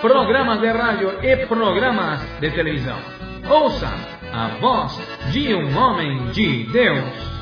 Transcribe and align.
programas 0.00 0.60
de 0.60 0.68
rádio 0.68 1.24
e 1.24 1.46
programas 1.46 2.20
de 2.40 2.50
televisão. 2.50 2.98
Ouça 3.48 3.88
a 4.32 4.48
voz 4.58 4.92
de 5.32 5.54
um 5.54 5.76
homem 5.76 6.30
de 6.32 6.64
Deus. 6.64 7.36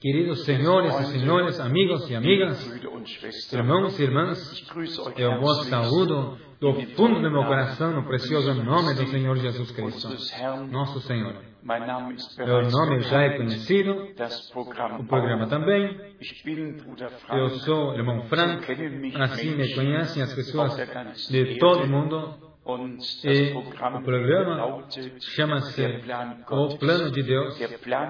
Queridos 0.00 0.44
senhores 0.44 0.98
e 0.98 1.04
senhores, 1.18 1.60
amigos 1.60 2.08
e 2.08 2.14
amigas, 2.14 2.66
irmãos 3.52 3.98
e 3.98 4.02
irmãs, 4.02 4.66
eu 5.16 5.40
vos 5.40 5.66
saúdo 5.66 6.38
do 6.58 6.72
fundo 6.96 7.20
do 7.20 7.30
meu 7.30 7.44
coração 7.44 7.92
no 7.92 8.06
precioso 8.06 8.54
nome 8.54 8.94
do 8.94 9.06
Senhor 9.08 9.36
Jesus 9.36 9.70
Cristo, 9.72 10.08
nosso 10.70 11.00
Senhor. 11.00 11.49
Meu 11.62 12.70
nome 12.70 13.00
já 13.00 13.22
é 13.22 13.36
conhecido, 13.36 14.08
o 14.98 15.04
programa 15.04 15.46
também. 15.46 16.16
Eu 17.30 17.50
sou 17.60 17.94
irmão 17.94 18.22
Frank, 18.24 18.66
assim 19.20 19.56
me 19.56 19.74
conhecem 19.74 20.22
as 20.22 20.32
pessoas 20.34 20.76
de 21.28 21.58
todo 21.58 21.84
o 21.84 21.88
mundo. 21.88 22.50
E 23.24 23.52
o 23.52 24.02
programa 24.02 24.86
chama-se 25.20 25.82
O. 26.50 26.78
Plano 26.78 27.10
de 27.10 27.22
Deus, 27.22 27.58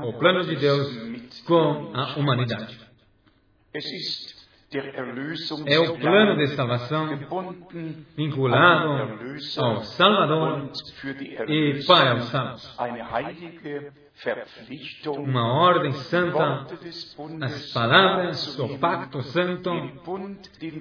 o 0.04 0.12
plano 0.14 0.44
de 0.44 0.56
Deus 0.56 1.42
com 1.46 1.92
a 1.94 2.14
humanidade. 2.16 2.78
É 5.66 5.78
o 5.80 5.98
plano 5.98 6.36
de 6.36 6.46
salvação 6.54 7.08
vinculado 8.16 9.18
ao 9.58 9.80
Salvador 9.82 10.70
e 11.48 11.84
para 11.84 12.14
os 12.14 12.32
Verpflichtung, 14.22 15.18
Uma 15.18 15.60
ordem 15.62 15.92
santa, 15.92 16.66
as 17.42 17.72
palavras 17.72 18.54
do 18.56 18.78
Pacto 18.78 19.22
Santo, 19.22 19.70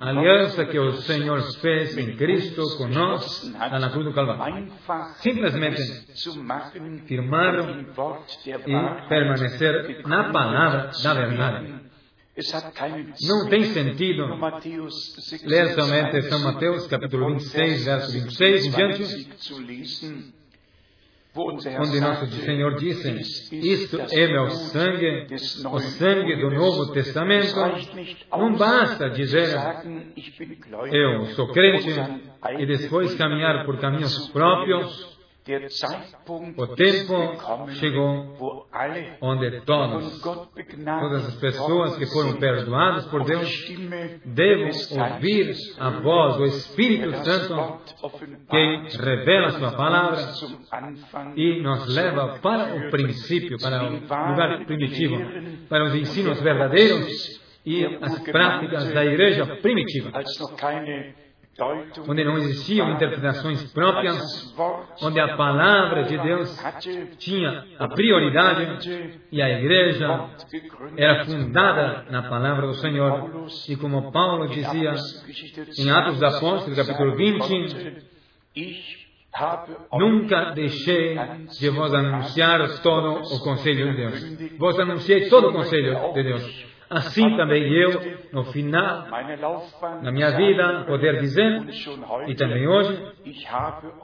a 0.02 0.10
aliança 0.10 0.66
que 0.66 0.78
o 0.78 0.92
Senhor 0.94 1.42
fez 1.62 1.98
em 1.98 2.18
Cristo 2.18 2.62
hat, 2.62 3.72
lá 3.72 3.80
na 3.80 3.90
cruz 3.90 4.06
do 4.06 4.14
Calvário. 4.14 4.68
Simplesmente 5.20 5.82
der 8.46 8.62
e 8.68 9.08
permanecer 9.08 10.06
na 10.06 10.32
palavra 10.32 10.92
da 11.02 11.14
verdade. 11.14 11.89
Não 13.28 13.50
tem 13.50 13.66
sentido 13.66 14.28
nur 14.28 14.38
Matthäus 14.38 15.16
6, 15.20 15.44
ler 15.44 15.74
somente 15.74 16.22
São 16.24 16.40
Mateus, 16.40 16.88
capítulo 16.88 17.28
26, 17.34 17.86
verso 17.86 18.12
26 18.14 18.66
em 18.66 18.72
diante, 18.72 19.04
20 19.04 19.38
zu 19.38 19.62
lesen, 19.62 20.34
wo 21.36 21.52
unser 21.52 21.74
Herr 21.74 21.82
onde 21.82 22.00
nosso 22.00 22.26
Senhor 22.28 22.76
disse: 22.76 23.12
"Dies 23.12 23.52
ist 23.52 23.84
Isto 23.84 23.98
das 23.98 24.14
é 24.14 24.28
meu 24.28 24.50
sangue, 24.50 25.28
o 25.72 25.80
sangue 25.80 26.36
do 26.38 26.50
Bundes." 26.50 26.60
Novo 26.60 26.84
Es 26.84 26.92
Testamento. 26.92 27.56
Não 28.32 28.56
basta 28.56 29.10
dizer 29.10 29.50
eu 30.92 31.26
sou 31.36 31.48
crente 31.50 31.90
e 32.58 32.66
depois 32.66 33.16
caminhar 33.16 33.66
por 33.66 33.80
caminhos 33.80 34.30
próprios. 34.30 35.09
O 36.58 36.68
tempo 36.76 37.72
chegou 37.80 38.38
onde 39.20 39.62
todos, 39.62 40.22
begnadigt 40.54 41.02
todas 41.02 41.26
as 41.26 41.36
pessoas 41.38 41.98
que 41.98 42.06
foram 42.06 42.38
perdoadas 42.38 43.08
por 43.08 43.26
Deus, 43.26 43.50
des 44.26 44.92
ouvir 44.92 45.56
a 45.80 45.90
voz 46.02 46.38
do 46.38 46.46
Espírito 46.46 47.12
Santo 47.24 47.82
que 48.48 48.98
revela 48.98 49.50
sua 49.52 49.72
palavra 49.72 50.22
e 51.36 51.62
nos 51.62 51.96
leva 51.96 52.38
para 52.40 52.76
o 52.76 52.92
princípio, 52.92 53.58
para 53.60 53.86
o 53.86 54.30
lugar 54.30 54.66
primitivo, 54.66 55.18
para 55.68 55.86
os 55.86 55.96
ensinos 55.96 56.40
verdadeiros 56.42 57.42
e 57.66 57.86
as 57.86 58.20
práticas 58.20 58.94
da 58.94 59.04
igreja 59.04 59.48
primitiva, 59.64 60.12
onde 62.08 62.24
não 62.24 62.38
existiam 62.38 62.92
interpretações 62.92 63.72
próprias, 63.72 64.56
onde 65.02 65.20
a 65.20 65.36
palavra 65.36 66.04
de 66.04 66.18
Deus 66.18 66.58
tinha 67.18 67.66
a 67.78 67.88
prioridade 67.88 69.20
e 69.32 69.42
a 69.42 69.50
igreja 69.50 70.30
era 70.98 71.26
fundada 71.26 72.06
na 72.10 72.24
palavra 72.24 72.68
do 72.68 72.74
Senhor. 72.76 73.48
E 73.68 73.76
como 73.76 74.12
Paulo 74.12 74.48
dizia 74.48 74.94
em 75.78 75.90
Atos 75.90 76.20
dos 76.20 76.24
Apóstolos, 76.24 76.78
capítulo 76.78 77.16
20, 77.16 78.10
Ich 78.56 79.10
habe 79.34 79.72
Nunca 79.94 80.52
deixei 80.54 81.16
de 81.60 81.70
vos 81.70 81.94
anunciar 81.94 82.82
todo 82.82 83.22
o 83.22 83.40
conselho 83.40 83.92
de 83.92 83.98
Deus. 83.98 84.58
Vos 84.58 84.80
anunciei 84.80 85.30
todo 85.30 85.50
o 85.50 85.54
conselho 85.54 86.14
de 86.14 86.24
Deus. 86.24 86.69
Assim 86.90 87.38
também 87.38 87.72
eu, 87.72 88.18
no 88.34 88.46
final 88.46 89.08
da 90.02 90.12
minha 90.12 90.32
vida, 90.32 90.86
poder 90.88 91.20
dizer, 91.22 91.62
e 92.28 92.36
também 92.36 92.68
hoje, 92.68 93.00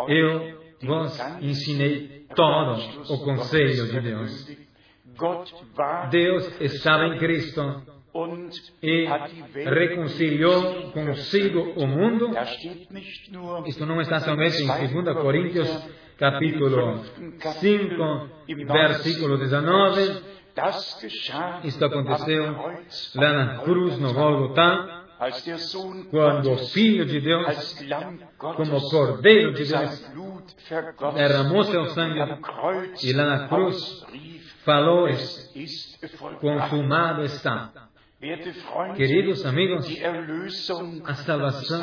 eu 0.07 0.59
vos 0.83 1.19
ensinei 1.41 2.25
todo 2.35 2.79
o 3.09 3.23
conselho 3.23 3.87
de 3.87 3.99
Deus. 4.01 4.65
Deus 6.11 6.61
estava 6.61 7.05
em 7.07 7.17
Cristo 7.17 7.81
e 8.81 9.07
reconciliou 9.55 10.91
consigo 10.91 11.73
o 11.75 11.87
mundo. 11.87 12.31
Isto 13.65 13.85
não 13.85 13.99
está 13.99 14.19
somente 14.19 14.61
em 14.61 14.67
2 14.67 15.17
Coríntios, 15.17 15.89
capítulo 16.17 17.03
5, 17.39 18.29
versículo 18.67 19.37
19. 19.37 20.34
Isto 21.63 21.85
aconteceu 21.85 22.55
lá 23.15 23.33
na 23.33 23.57
cruz, 23.59 23.99
no 23.99 24.09
Sohn 24.09 24.53
quando 26.09 26.51
o 26.51 26.57
Filho 26.57 27.05
de 27.05 27.21
Deus, 27.21 27.77
como 28.37 28.89
Cordeiro 28.89 29.53
de 29.53 29.65
Deus, 29.65 30.11
derramou 31.15 31.63
seu 31.63 31.85
sangue 31.87 32.19
e 33.03 33.13
lá 33.13 33.25
na 33.25 33.47
cruz 33.47 34.05
falou: 34.65 35.07
vollbracht. 35.07 36.39
Consumado 36.39 37.23
está. 37.23 37.71
Queridos 38.95 39.45
amigos, 39.45 39.87
a 41.05 41.13
salvação 41.15 41.81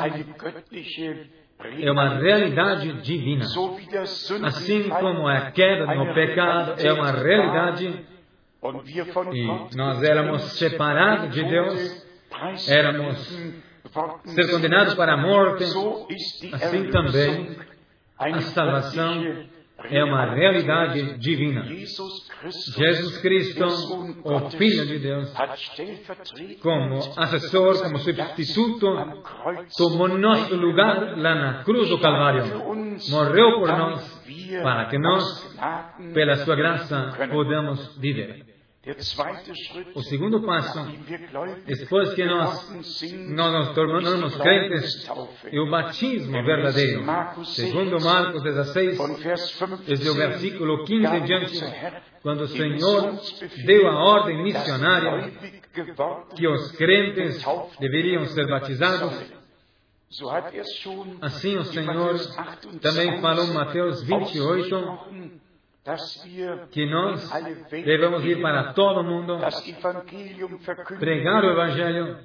é 1.79 1.91
uma 1.91 2.19
realidade 2.19 3.01
divina. 3.01 3.45
Assim 4.45 4.89
como 4.89 5.27
a 5.27 5.51
queda 5.51 5.85
no 5.95 6.13
pecado 6.13 6.75
é 6.77 6.93
uma 6.93 7.11
realidade 7.11 8.12
e 9.33 9.75
nós 9.75 10.01
éramos 10.03 10.41
separados 10.57 11.33
de 11.33 11.43
Deus, 11.43 12.07
éramos 12.69 13.17
ser 14.25 14.51
condenados 14.51 14.93
para 14.95 15.13
a 15.13 15.17
morte, 15.17 15.63
assim 15.63 16.51
Erlösung 16.53 16.91
também 16.91 17.57
a 18.17 18.41
salvação 18.41 19.45
é 19.89 20.03
uma 20.03 20.33
realidade 20.33 21.17
divina. 21.17 21.65
Jesus 21.65 23.17
Cristo, 23.17 23.65
o 24.23 24.49
Filho 24.51 24.85
de 24.85 24.99
Deus, 24.99 25.33
como 26.61 26.95
assessor, 27.17 27.81
como 27.81 27.97
substituto, 27.99 28.87
tomou 29.77 30.07
nosso 30.07 30.55
lugar 30.55 31.17
lá 31.17 31.35
na 31.35 31.63
cruz 31.63 31.89
do 31.89 31.99
Calvário. 31.99 32.45
Morreu 33.09 33.59
por 33.59 33.67
nós, 33.77 34.23
para 34.61 34.85
que 34.85 34.97
nós, 34.97 35.57
pela 36.13 36.35
sua 36.37 36.55
graça, 36.55 37.13
podamos 37.29 37.97
viver. 37.97 38.52
O 39.95 40.03
segundo 40.03 40.41
passo, 40.41 40.85
depois 41.65 42.13
que 42.15 42.25
nós, 42.25 42.69
nós 43.29 43.53
nos 43.53 43.75
tornamos 43.75 44.35
crentes, 44.35 45.09
é 45.45 45.57
o 45.57 45.69
batismo 45.69 46.43
verdadeiro. 46.43 47.05
Segundo 47.45 48.01
Marcos 48.01 48.43
16, 48.43 48.97
von 48.97 49.15
Vers 49.15 49.55
15 49.55 49.83
desde 49.85 50.09
o 50.09 50.13
versículo 50.15 50.83
15 50.83 51.15
em 51.15 51.23
diante, 51.23 51.61
quando 52.21 52.41
o 52.41 52.47
Senhor 52.49 53.21
deu 53.65 53.87
a 53.87 54.03
ordem 54.03 54.43
missionária 54.43 55.31
que 56.35 56.45
os 56.45 56.71
crentes 56.73 57.41
deveriam 57.79 58.25
ser 58.25 58.47
batizados, 58.47 59.33
assim 61.21 61.55
o 61.55 61.63
Senhor 61.63 61.85
Matthäus 61.85 62.35
28 62.35 62.79
também 62.79 63.21
falou 63.21 63.45
em 63.45 63.53
Mateus 63.53 64.03
28, 64.03 64.75
ausgesprochen, 64.75 64.81
dass 65.13 65.13
wir 65.13 65.42
que 66.71 66.85
nós 66.85 67.29
devemos 67.71 68.23
ir 68.23 68.41
para 68.41 68.71
todo 68.73 69.01
o 69.01 69.03
mundo, 69.03 69.37
pregar 70.97 71.43
o 71.43 71.51
Evangelho, 71.51 72.17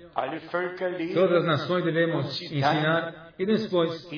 todas 1.12 1.38
as 1.38 1.44
nações 1.44 1.84
devemos 1.84 2.40
ensinar. 2.40 3.32
E 3.36 3.44
depois, 3.46 4.08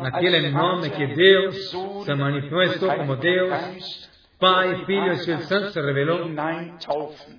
naquele 0.00 0.50
nome 0.50 0.90
que 0.90 1.06
Deus 1.08 1.70
se 1.70 2.14
manifestou 2.14 2.96
como 2.96 3.16
Deus, 3.16 4.08
Pai, 4.38 4.86
Filho 4.86 5.08
e 5.08 5.14
Espírito 5.16 5.44
Santo 5.44 5.70
se 5.70 5.80
revelou, 5.82 6.30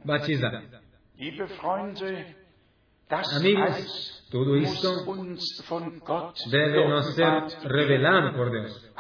batizar. 0.05 0.63
Amigos, 3.09 4.23
tudo 4.29 4.55
isto 4.57 4.87
deve 6.51 6.87
nos 6.87 7.15
ser 7.15 7.43
revelado 7.63 8.33
por 8.33 8.51
Deus. 8.51 8.91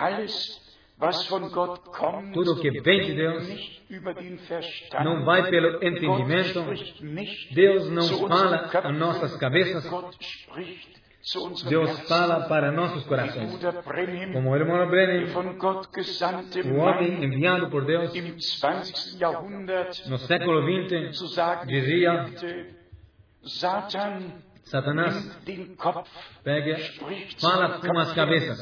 Tudo 2.33 2.59
que 2.59 2.81
vem 2.81 3.05
de 3.05 3.13
Deus 3.13 3.81
não 5.03 5.23
vai 5.23 5.47
pelo 5.49 5.75
entendimento. 5.83 6.65
Deus 7.53 7.89
não 7.91 8.27
fala 8.27 8.69
a 8.83 8.91
nossas 8.91 9.37
cabeças. 9.37 9.87
Deus 11.69 11.99
fala 12.07 12.47
para 12.47 12.71
nossos 12.71 13.03
corações. 13.05 13.59
Como 14.33 14.49
o 14.49 14.55
irmão 14.55 14.89
Brennan, 14.89 15.27
o 16.65 16.77
homem 16.79 17.23
enviado 17.23 17.69
por 17.69 17.85
Deus 17.85 18.15
im 18.15 18.21
20. 18.31 19.19
Jahrhundert 19.19 20.07
no 20.07 20.17
século 20.17 20.63
XX, 20.63 21.67
dizia, 21.67 22.25
Satanás 24.63 25.15
pega, 26.43 26.77
spricht 26.79 27.41
fala 27.41 27.79
com 27.79 27.97
as 27.97 28.13
cabeças. 28.13 28.59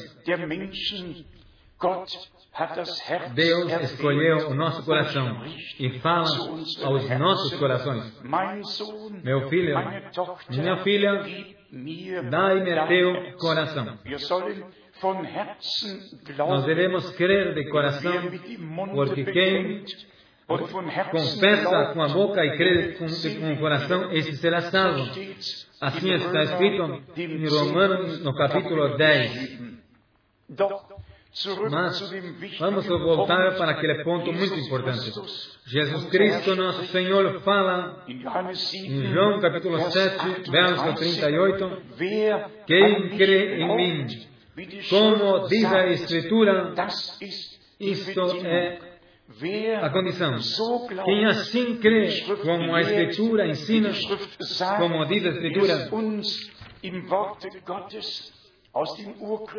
Deus 3.33 3.71
escolheu 3.81 4.49
o 4.49 4.53
nosso 4.53 4.83
coração 4.85 5.41
und 5.41 5.47
spricht 5.47 5.83
e 5.83 5.99
fala 5.99 6.29
aos 6.83 7.09
nossos 7.19 7.53
corações. 7.59 8.23
Meu 9.23 9.49
filho, 9.49 9.75
minha 10.49 10.77
filha, 10.77 11.23
Dai-me 12.29 12.87
teu 12.87 13.37
coração. 13.37 13.99
Nós 16.37 16.65
devemos 16.65 17.09
crer 17.17 17.53
de 17.53 17.69
coração, 17.69 18.13
porque 18.95 19.25
quem 19.25 19.83
confessa 20.47 21.93
com 21.93 22.01
a 22.01 22.07
boca 22.07 22.45
e 22.45 22.57
crê 22.57 22.93
com, 22.93 23.05
com 23.05 23.53
o 23.53 23.57
coração, 23.57 24.11
esse 24.11 24.37
será 24.37 24.61
salvo. 24.61 25.11
Assim 25.81 26.13
está 26.13 26.43
escrito 26.43 27.03
em 27.17 27.47
Romanos, 27.47 28.23
no 28.23 28.33
capítulo 28.33 28.97
10. 28.97 29.77
Doch 30.49 30.97
zurück 31.35 31.69
Mas 31.69 31.99
vamos 32.59 32.87
voltar 32.87 33.55
para 33.57 33.71
aquele 33.71 34.03
ponto 34.03 34.31
muito 34.33 34.55
importante. 34.55 35.11
Jesus 35.65 36.05
Cristo, 36.05 36.55
nosso 36.55 36.85
Senhor, 36.85 37.39
fala 37.41 38.03
in 38.07 38.19
Johannes 38.19 38.59
7, 38.59 38.87
em 38.87 39.13
João 39.13 39.39
capítulo 39.39 39.77
Vers 39.77 39.93
7, 39.93 40.49
verso 40.49 40.93
38, 40.95 41.81
Wer 41.99 42.45
Quem 42.65 43.09
crê 43.17 43.61
em 43.61 43.75
mim, 43.75 44.07
como 44.89 45.47
diz 45.47 45.71
a 45.71 45.87
Escritura, 45.87 46.73
isto 47.79 48.45
é 48.45 48.86
a 49.81 49.89
condição. 49.89 50.37
Quem 51.03 51.25
assim 51.25 51.77
crê, 51.77 52.21
como 52.41 52.73
a 52.73 52.81
Escritura 52.81 53.47
ensina, 53.47 53.91
como 54.77 55.05
diz 55.05 55.25
a 55.25 55.29
Escritura, 55.29 55.89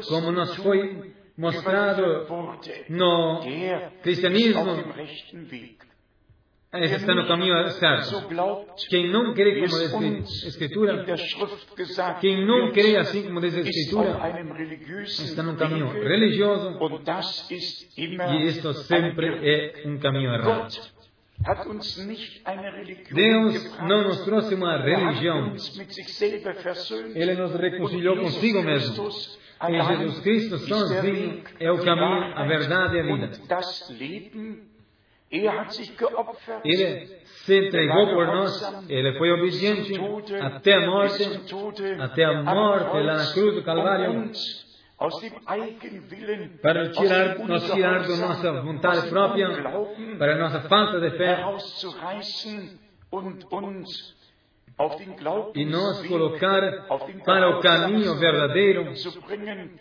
como 0.09 0.33
nos 0.33 0.55
foi 0.57 1.15
mostrado 1.37 2.27
no 2.89 3.41
cristianismo, 4.03 4.65
auf 6.71 6.81
dem 6.81 6.81
rechten 6.81 6.83
Weg. 6.83 6.85
esse 6.85 6.95
está 6.97 7.15
no 7.15 7.27
caminho 7.27 7.69
So 7.71 7.79
certo. 7.79 8.29
glaubt, 8.29 8.89
Quem 8.89 9.11
não 9.11 9.35
crê 9.35 9.55
wie 9.55 9.61
como 9.69 9.77
es 9.77 9.91
diz 9.91 9.93
a 9.95 9.97
uns 9.99 10.45
Escritura, 10.45 10.93
in 11.01 11.05
der 11.07 11.17
Schrift 11.17 11.77
gesagt 11.77 12.21
quem 12.21 12.47
não 12.47 12.67
wird, 12.67 12.75
crê 12.75 12.97
assim 12.97 13.23
como 13.25 13.41
diz 13.41 13.55
a 13.55 13.61
ist 13.61 13.69
auf 13.69 13.77
Escritura, 13.77 14.23
einem 14.23 14.53
religiösen 14.53 15.25
está 15.25 15.43
num 15.43 15.57
caminho 15.57 15.89
Wege 15.93 16.09
religioso 16.09 16.69
und 16.79 17.05
das 17.07 17.51
ist 17.51 17.97
immer 17.99 18.33
e 18.35 18.47
isto 18.47 18.73
sempre 18.75 19.27
é 19.43 19.87
um 19.89 19.99
caminho 19.99 20.31
errado. 20.35 20.63
Gott 20.69 20.93
hat 21.47 21.67
uns 21.67 21.97
nicht 22.05 22.45
eine 22.47 22.73
Religion 22.73 23.15
Deus 23.15 23.63
gebracht. 23.63 23.89
não 23.89 24.03
nos 24.05 24.25
trouxe 24.25 24.55
uma 24.57 24.73
Er 24.75 24.79
hat 24.81 24.85
religião. 24.87 25.53
uns 25.53 25.77
mit 25.79 25.93
sich 25.95 26.09
selber 26.15 26.55
versöhnt. 26.55 27.15
Ele 27.17 27.35
nos 27.37 27.55
reconciliou 27.55 28.15
Und 28.17 28.23
Jesus 28.25 28.35
consigo 28.35 28.63
mesmo. 28.63 29.05
Christus 29.05 29.39
Em 29.61 29.81
allein 29.81 30.01
Jesus 30.01 30.21
Cristo 30.21 30.55
ist 30.57 30.69
der 30.69 30.77
sozinho 30.77 31.03
Weg, 31.37 31.45
é 31.61 31.71
o 31.73 31.77
die 31.79 31.85
caminho, 31.85 32.07
a 32.07 32.29
Wahrheit 32.43 32.49
verdade 32.49 32.97
e 32.97 33.01
a 33.01 33.03
vida. 33.05 33.31
Ele 35.31 37.07
se 37.45 37.67
entregou 37.67 38.07
por 38.15 38.27
nós, 38.27 38.89
ele 38.89 39.19
foi 39.19 39.31
obediente 39.31 39.93
até 40.41 40.75
a 40.75 40.87
morte, 40.87 41.23
até 42.01 42.25
a 42.25 42.43
morte 42.43 43.01
lá 43.01 43.15
na 43.17 43.33
cruz 43.33 43.55
do 43.55 43.63
Calvário, 43.63 44.33
para 46.63 46.91
tirar, 46.91 47.39
nos 47.39 47.71
tirar 47.71 48.09
da 48.09 48.17
nossa 48.17 48.53
vontade 48.63 49.09
própria, 49.11 49.49
para 50.19 50.35
a 50.35 50.39
nossa 50.39 50.61
falta 50.63 50.99
de 50.99 51.11
fé, 51.19 51.45
e 55.57 55.65
nos 55.65 56.07
colocar 56.07 56.87
para 57.25 57.51
o 57.51 57.61
caminho 57.61 58.15
verdadeiro, 58.17 58.87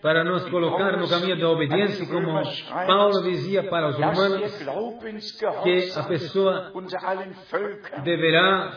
para 0.01 0.23
nos 0.23 0.49
colocar 0.49 0.97
no 0.97 1.07
caminho 1.07 1.39
da 1.39 1.49
obediência, 1.49 2.03
como 2.07 2.41
Paulo 2.87 3.21
dizia 3.21 3.63
para 3.63 3.89
os 3.89 3.95
romanos, 3.95 4.57
que 5.63 5.91
a 5.95 6.03
pessoa 6.03 6.73
deverá 8.03 8.75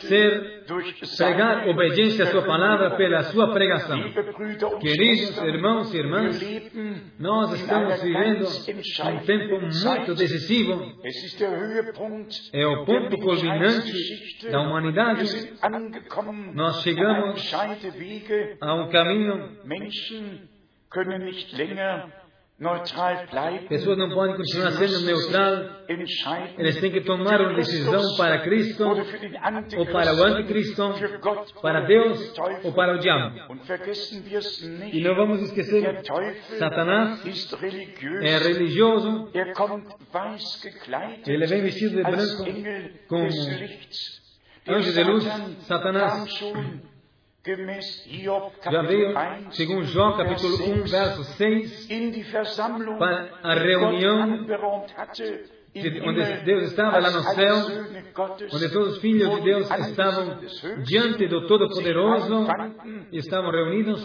ser 0.00 0.64
pregar 1.16 1.68
obediência 1.68 2.24
à 2.24 2.26
sua 2.28 2.42
palavra 2.42 2.96
pela 2.96 3.22
sua 3.24 3.52
pregação. 3.52 4.00
Queridos 4.80 5.38
irmãos 5.38 5.94
e 5.94 5.98
irmãs, 5.98 6.40
nós 7.20 7.52
estamos 7.52 8.02
vivendo 8.02 8.44
um 8.44 9.18
tempo 9.24 9.60
muito 9.60 10.14
decisivo. 10.16 10.92
É 12.52 12.66
o 12.66 12.84
ponto 12.84 13.18
culminante 13.18 14.50
da 14.50 14.60
humanidade. 14.62 15.11
Sind 15.20 15.62
angekommen 15.62 16.54
Nós 16.54 16.76
an 16.76 16.82
chegamos 16.82 17.40
Scheidewege. 17.42 18.56
a 18.60 18.74
um 18.74 18.90
caminho. 18.90 19.58
Menschen 19.64 20.48
können 20.90 21.24
nicht 21.24 21.52
länger 21.52 22.10
neutral 22.58 23.26
bleiben. 23.28 23.66
Pessoas 23.66 23.98
não 23.98 24.10
podem 24.10 24.36
continuar 24.36 24.70
sendo 24.72 25.00
neutral. 25.00 25.84
Entscheiden 25.88 26.54
Eles 26.60 26.78
têm 26.80 26.92
que 26.92 27.00
tomar 27.00 27.40
uma 27.40 27.54
decisão 27.54 28.02
para 28.16 28.38
Cristo 28.42 28.88
oder 28.88 29.04
für 29.04 29.18
den 29.18 29.32
ou 29.78 29.86
para 29.86 30.14
o 30.14 30.22
Antichristen, 30.22 30.84
anticristo, 30.84 30.92
für 31.08 31.18
Gott 31.18 31.52
para 31.60 31.78
oder 31.80 31.88
Deus 31.88 32.18
für 32.18 32.24
den 32.26 32.34
Teufel. 32.34 32.60
ou 32.66 32.72
para 32.72 32.94
o 32.94 32.98
diabo. 32.98 33.52
Und 33.52 33.64
vergessen 33.66 34.24
wir 34.26 34.38
es 34.38 34.62
nicht. 34.62 34.94
E 34.94 35.00
não 35.00 35.16
vamos 35.16 35.38
Der 35.38 35.48
esquecer, 35.48 36.02
Teufel 36.04 36.58
Satanás 36.58 37.24
ist 37.24 37.52
religiös. 37.60 38.22
é 38.24 38.38
religioso, 38.38 39.28
Er 39.34 39.52
kommt 39.54 39.86
weiß 40.12 40.60
gekleidet 40.62 41.26
ele 41.26 41.46
vem 41.46 41.62
vestido 41.62 41.96
de 41.96 42.04
als 42.04 42.36
branco 42.36 42.48
Engel 42.48 42.90
como 43.08 43.26
des 44.64 44.66
Lichts. 44.66 44.66
Der 44.66 44.74
anjo 44.76 44.92
de 44.92 45.04
luz, 45.04 45.24
Satan 45.24 45.54
Satanás. 45.62 46.28
Já 48.70 48.82
veio, 48.82 49.08
1, 49.48 49.50
segundo 49.50 49.84
Jó 49.84 50.12
capítulo 50.16 50.56
Vers 50.58 50.68
1, 50.68 50.86
6, 50.86 50.90
verso 50.92 51.24
6, 51.24 51.90
in 51.90 52.10
die 52.12 52.22
Versammlung, 52.22 52.98
para 52.98 53.30
a 53.42 53.54
reunião 53.54 54.46
de- 55.72 56.00
onde 56.06 56.22
Deus 56.44 56.62
estava 56.64 56.98
lá 57.00 57.10
no 57.10 57.22
céu, 57.22 57.56
onde 58.52 58.68
todos 58.72 58.92
os 58.94 58.98
filhos 59.00 59.34
de 59.34 59.40
Deus 59.40 59.68
estavam 59.70 60.38
diante 60.84 61.26
do 61.26 61.46
Todo-Poderoso 61.48 62.46
e 63.10 63.16
estavam 63.18 63.50
reunidos. 63.50 64.04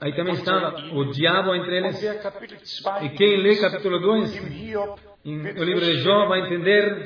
Aí 0.00 0.14
também 0.14 0.34
estava 0.34 0.76
o 0.92 1.04
diabo 1.10 1.54
entre 1.54 1.78
eles. 1.78 2.00
wer 2.00 2.22
Kapitel 2.22 2.58
2 2.58 3.02
E 3.02 3.08
quem 3.16 3.42
lê 3.42 3.56
capítulo 3.56 3.98
2, 3.98 4.38
no 5.36 5.64
livro 5.64 5.80
de 5.84 5.98
Jó, 6.02 6.26
vai 6.26 6.40
entender 6.40 7.04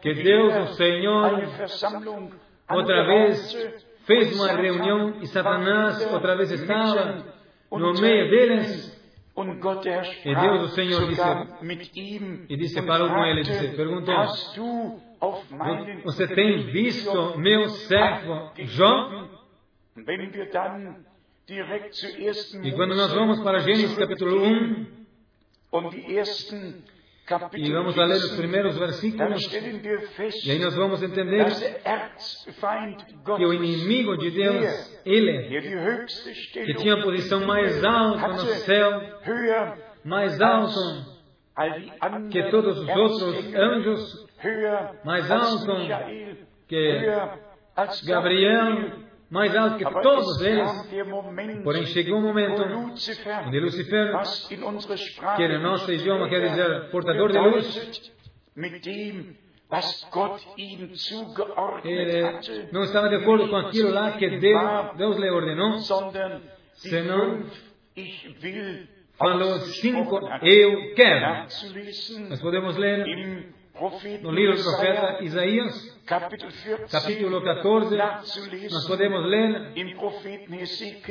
que 0.00 0.14
Deus, 0.14 0.70
o 0.70 0.74
Senhor, 0.74 1.40
outra 2.70 3.04
vez 3.04 3.52
fez 4.06 4.34
uma 4.34 4.48
reunião 4.52 5.14
e 5.20 5.26
Satanás 5.26 6.12
outra 6.12 6.36
vez 6.36 6.50
estava 6.50 7.24
no 7.70 7.92
meio 8.00 8.30
deles 8.30 8.92
E 10.24 10.34
Deus, 10.34 10.62
o 10.62 10.68
Senhor, 10.74 11.00
disse- 11.08 11.22
e 12.48 12.56
disse, 12.56 12.80
falou 12.82 13.08
com 13.08 13.24
ele, 13.24 13.42
disse, 13.42 13.68
perguntou, 13.76 14.14
Você 16.04 16.28
tem 16.28 16.58
visto 16.66 17.38
meu 17.38 17.68
servo 17.70 18.52
Jó? 18.58 19.28
E 22.62 22.72
quando 22.72 22.94
nós 22.94 23.12
vamos 23.12 23.40
para 23.42 23.58
Gênesis 23.58 23.96
capítulo 23.98 24.40
1 24.44 24.86
und 25.72 25.90
die 25.90 26.16
ersten 26.16 26.84
Kapitel 27.26 27.66
E 27.66 27.72
vamos 27.72 27.96
ler 27.96 28.16
os 28.16 28.36
primeiros 28.36 28.78
versículos. 28.78 29.40
E 30.44 30.50
aí 30.50 30.58
nós 30.58 30.74
vamos 30.74 31.02
entender 31.02 31.46
que 33.36 33.44
o 33.44 33.52
inimigo 33.52 34.16
de 34.18 34.30
Deus, 34.30 35.02
ele, 35.06 35.58
höchste 35.58 36.50
que 36.52 36.74
tinha 36.74 36.94
a 36.94 37.02
posição 37.02 37.46
mais 37.46 37.82
alta 37.82 38.28
no 38.28 38.38
céu, 38.38 39.00
mais 40.04 40.40
alto 40.40 41.14
que 42.30 42.42
todos 42.50 42.78
os 42.78 42.88
outros 42.88 43.54
anjos, 43.54 44.26
mais 45.04 45.30
alto 45.30 45.72
que 46.68 47.10
Gabriel, 48.06 49.03
mais 49.30 49.54
alto 49.56 49.78
que 49.78 49.84
todos 49.84 50.40
es 50.40 50.46
eles. 50.46 51.62
Porém 51.62 51.86
chegou 51.86 52.18
um 52.18 52.22
momento 52.22 52.62
onde 52.62 53.60
Lucifer, 53.60 54.12
que 55.36 55.48
no 55.48 55.58
nosso 55.60 55.92
idioma 55.92 56.28
quer 56.28 56.48
dizer 56.48 56.90
portador 56.90 57.32
de 57.32 57.38
luz, 57.38 58.12
ele 61.84 62.24
hatte, 62.24 62.68
não 62.70 62.82
estava 62.84 63.08
de 63.08 63.16
acordo 63.16 63.48
com 63.48 63.56
aquilo 63.56 63.90
lá 63.90 64.12
que 64.12 64.38
Deus, 64.38 64.96
Deus 64.96 65.16
lhe 65.16 65.30
ordenou, 65.30 65.78
Senão, 66.74 67.44
falou 69.16 69.58
cinco, 69.60 70.20
eu 70.42 70.94
quero. 70.94 71.46
Nós 72.28 72.40
podemos 72.40 72.76
ler 72.76 73.06
no 74.22 74.30
livro 74.30 74.56
do 74.56 74.62
profeta 74.62 75.24
Isaías, 75.24 75.93
Kapitel 75.93 75.93
14, 75.93 75.93
capítulo 76.04 77.42
14, 77.42 77.96
nachzulesen 77.96 78.70
nós 78.70 78.86
podemos 78.86 79.24
ler 79.26 79.72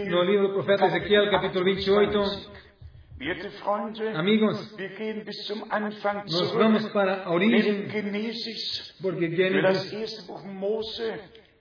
no 0.10 0.24
livro 0.24 0.48
do 0.50 0.54
profeta 0.54 0.86
Ezequiel, 0.86 1.32
capítulo 1.32 1.66
28. 1.66 2.64
Werte 3.20 3.50
Freunde, 3.52 4.08
Amigos, 4.10 4.76
nós 6.30 6.52
vamos 6.52 6.88
para 6.90 7.24
a 7.24 7.32
origem, 7.32 7.84
porque 7.84 8.02
Gênesis, 8.02 8.96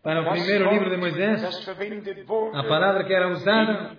para 0.03 0.21
o 0.23 0.31
primeiro 0.33 0.71
livro 0.73 0.91
de 0.91 0.97
Moisés, 0.97 1.69
a 2.55 2.65
palavra 2.65 3.05
que 3.05 3.15
era 3.15 3.29
usada 3.29 3.97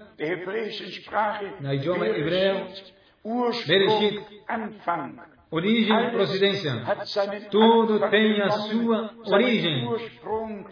Na 1.62 1.74
idioma 1.74 2.08
hebreu, 2.08 2.68
Bereshit. 3.66 4.20
Origem 5.54 6.08
e 6.08 6.12
procedência. 6.12 6.84
Tudo 7.52 8.10
tem 8.10 8.42
a 8.42 8.50
sua 8.50 9.12
origem. 9.28 9.88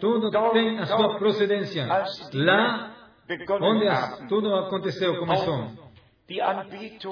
Tudo 0.00 0.30
tem 0.52 0.78
a 0.80 0.86
sua 0.86 1.18
procedência. 1.18 1.86
Lá 2.34 2.92
onde 3.60 4.26
tudo 4.28 4.52
aconteceu, 4.56 5.16
começou. 5.18 5.68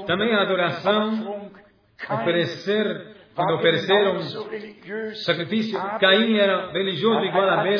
Também 0.06 0.34
a 0.34 0.42
adoração, 0.42 1.50
Oferecer, 2.08 3.16
quando 3.34 3.54
ofereceram 3.56 4.20
sacrifício, 5.14 5.78
Caim 6.00 6.38
era 6.38 6.72
religioso 6.72 7.24
igual 7.24 7.48
a 7.48 7.60
Abel, 7.60 7.78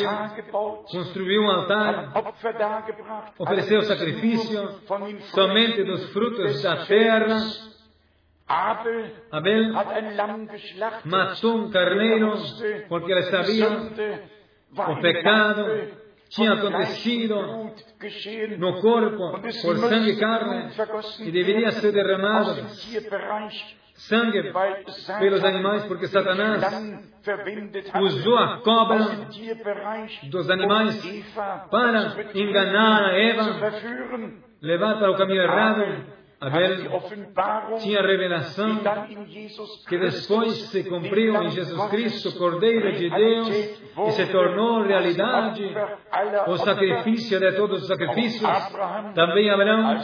construiu 0.91 1.41
um 1.41 1.49
altar, 1.49 2.13
ofereceu 3.39 3.81
sacrifício 3.81 4.79
somente 5.33 5.83
dos 5.83 6.11
frutos 6.13 6.61
da 6.61 6.85
terra. 6.85 7.70
Abel 9.31 9.73
matou 11.05 11.57
um 11.57 11.71
carneiro 11.71 12.33
porque 12.89 13.11
ele 13.11 13.23
sabia 13.23 13.69
o 14.87 15.01
pecado 15.01 15.65
tinha 16.31 16.55
Fleisch 16.55 16.65
acontecido 16.65 17.35
no 18.57 18.81
corpo 18.81 19.41
por 19.41 19.77
sangue 19.77 20.11
e 20.11 20.19
carne 20.19 20.71
e 21.19 21.31
deveria 21.31 21.71
ser 21.71 21.91
derramado. 21.91 22.67
sangue 23.95 24.51
pelos 25.19 25.43
animais, 25.43 25.85
porque 25.85 26.07
Satanás 26.07 26.63
usou 28.01 28.37
a 28.37 28.61
cobra 28.61 28.99
dos 30.23 30.49
animais 30.49 31.25
para 31.69 32.15
enganar 32.33 33.09
a 33.09 33.17
Eva, 33.17 33.71
levar 34.61 34.97
para 34.99 35.11
o 35.11 35.17
caminho 35.17 35.41
errado. 35.41 36.20
Tinha 37.81 37.99
a 37.99 38.07
revelação 38.07 38.81
que 39.87 39.95
depois 39.95 40.53
se 40.71 40.83
cumpriu 40.85 41.35
em 41.43 41.51
Jesus 41.51 41.89
Cristo, 41.91 42.35
Cordeiro 42.35 42.93
de 42.93 43.11
Deus, 43.11 43.47
e 44.07 44.11
se 44.13 44.25
tornou 44.25 44.79
das 44.79 44.87
realidade 44.87 45.71
o 46.47 46.57
sacrifício 46.57 47.39
de 47.39 47.51
todos 47.51 47.83
os 47.83 47.87
sacrifícios. 47.87 48.49
Também 49.13 49.51
Abraão, 49.51 49.99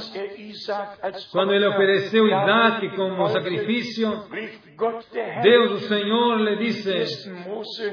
quando 1.31 1.53
ele 1.53 1.67
ofereceu 1.69 2.27
Isaac 2.27 2.95
como 2.95 3.27
sacrifício, 3.29 4.07
Deus, 5.41 5.71
o 5.71 5.79
Senhor, 5.87 6.35
lhe 6.39 6.55
disse 6.57 7.31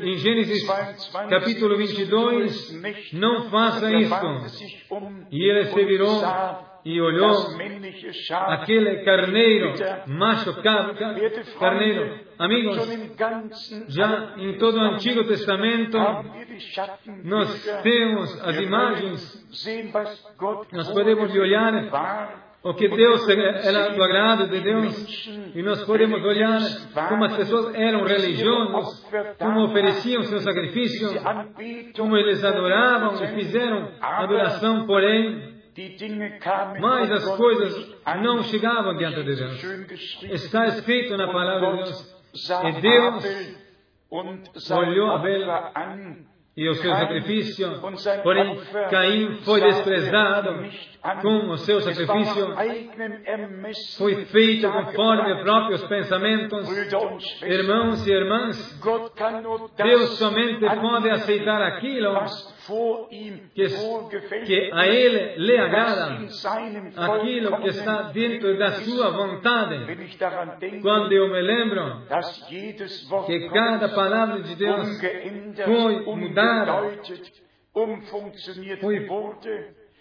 em 0.03 0.19
Gênesis 0.19 0.61
22, 0.61 1.31
capítulo 1.31 1.79
22, 1.79 2.83
não 3.15 3.49
faça 3.49 3.91
isto. 3.91 4.27
E 5.31 5.51
ele 5.51 5.65
se 5.65 5.85
virou 5.87 6.21
e 6.85 7.00
olhou 7.00 7.33
aquele 8.49 9.05
carneiro, 9.05 9.73
macho 10.07 10.55
carneiro. 11.59 12.21
Amigos, 12.38 12.76
já 13.88 14.35
em 14.37 14.59
todo 14.59 14.76
o 14.76 14.81
Antigo 14.81 15.25
Testamento, 15.25 15.99
nós 17.25 17.81
temos 17.83 18.41
as 18.43 18.57
imagens, 18.57 19.47
nós 20.73 20.91
podemos 20.91 21.35
olhar 21.35 22.45
o 22.62 22.73
que 22.75 22.88
Deus 22.88 23.29
era 23.29 23.91
do 23.91 24.03
agrado 24.03 24.49
de 24.49 24.61
Deus, 24.61 25.26
e 25.55 25.62
nós 25.62 25.85
podemos 25.85 26.23
olhar 26.25 26.61
como 27.09 27.25
as 27.25 27.37
pessoas 27.37 27.75
eram 27.75 28.05
religiosas, 28.05 29.07
como 29.38 29.64
ofereciam 29.64 30.23
seu 30.25 30.41
sacrifício, 30.41 31.09
como 31.97 32.17
eles 32.17 32.43
adoravam 32.43 33.23
e 33.23 33.29
fizeram 33.29 33.91
adoração, 34.00 34.87
porém, 34.87 35.53
mas 36.81 37.11
as 37.11 37.37
coisas 37.37 37.97
não 38.23 38.43
chegavam 38.43 38.97
diante 38.97 39.23
de 39.23 39.37
Deus. 39.37 40.23
Está 40.23 40.66
escrito 40.66 41.16
na 41.16 41.26
palavra 41.33 41.83
de 41.83 41.83
Deus. 41.83 42.14
E 42.64 42.81
Deus 42.81 44.71
olhou 44.71 45.11
Abel 45.11 45.49
e 46.57 46.69
o 46.69 46.75
seu 46.75 46.95
sacrifício, 46.95 47.69
porém 48.23 48.57
Caim 48.88 49.38
foi 49.45 49.61
desprezado 49.61 50.71
com 51.21 51.50
o 51.50 51.57
seu 51.57 51.81
sacrifício, 51.81 52.54
foi 53.99 54.25
feito 54.26 54.71
conforme 54.71 55.43
próprios 55.43 55.85
pensamentos. 55.88 56.71
Irmãos 57.43 58.07
e 58.07 58.12
irmãs, 58.12 58.81
Deus 59.76 60.11
somente 60.19 60.61
pode 60.61 61.11
aceitar 61.11 61.61
aquilo 61.61 62.21
que, 64.47 64.71
a 64.73 64.87
Ele 64.87 65.37
lhe 65.37 65.59
agrada, 65.59 66.18
aquilo 66.97 67.61
que 67.61 67.68
está 67.68 68.02
dentro 68.12 68.59
da 68.59 68.73
sua 68.73 69.11
vontade. 69.11 69.87
Quando 70.80 71.12
eu 71.12 71.28
me 71.28 71.42
lembro 71.42 72.02
que 73.26 73.49
cada 73.50 73.88
palavra 73.90 74.42
de 74.42 74.54
Deus 74.54 75.00
foi 75.64 76.04
mudada, 76.16 76.90
foi 78.80 79.06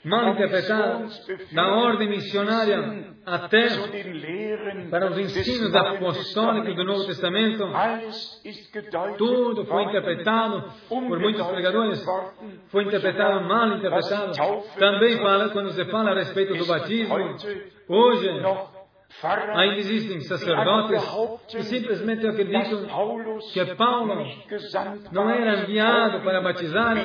mal 0.04 0.30
interpretada 0.30 1.06
da 1.52 1.68
ordem 1.76 2.10
missionária 2.10 3.14
até 3.26 3.68
para 4.90 5.12
os 5.12 5.18
ensinos 5.18 5.74
apostólicos 5.74 6.76
do 6.76 6.84
Novo 6.84 7.06
Testamento, 7.06 7.66
tudo 9.18 9.66
foi 9.66 9.84
interpretado 9.84 10.72
por 10.90 11.20
muitos 11.20 11.48
pregadores, 11.48 12.06
foi 12.68 12.84
interpretado, 12.84 13.48
mal 13.48 13.78
interpretado. 13.78 14.34
Também 14.78 15.18
fala, 15.20 15.50
quando 15.50 15.72
se 15.72 15.86
fala 15.86 16.12
a 16.12 16.16
respeito 16.16 16.54
do 16.56 16.66
batismo, 16.66 17.16
hoje 17.88 18.30
ainda 19.56 19.78
existem 19.78 20.20
sacerdotes 20.22 21.04
que 21.48 21.64
simplesmente 21.64 22.28
acreditam 22.28 22.88
que 23.54 23.66
Paulo 23.76 24.26
não 25.12 25.30
era 25.30 25.62
enviado 25.62 26.22
para 26.22 26.42
batizar, 26.42 26.96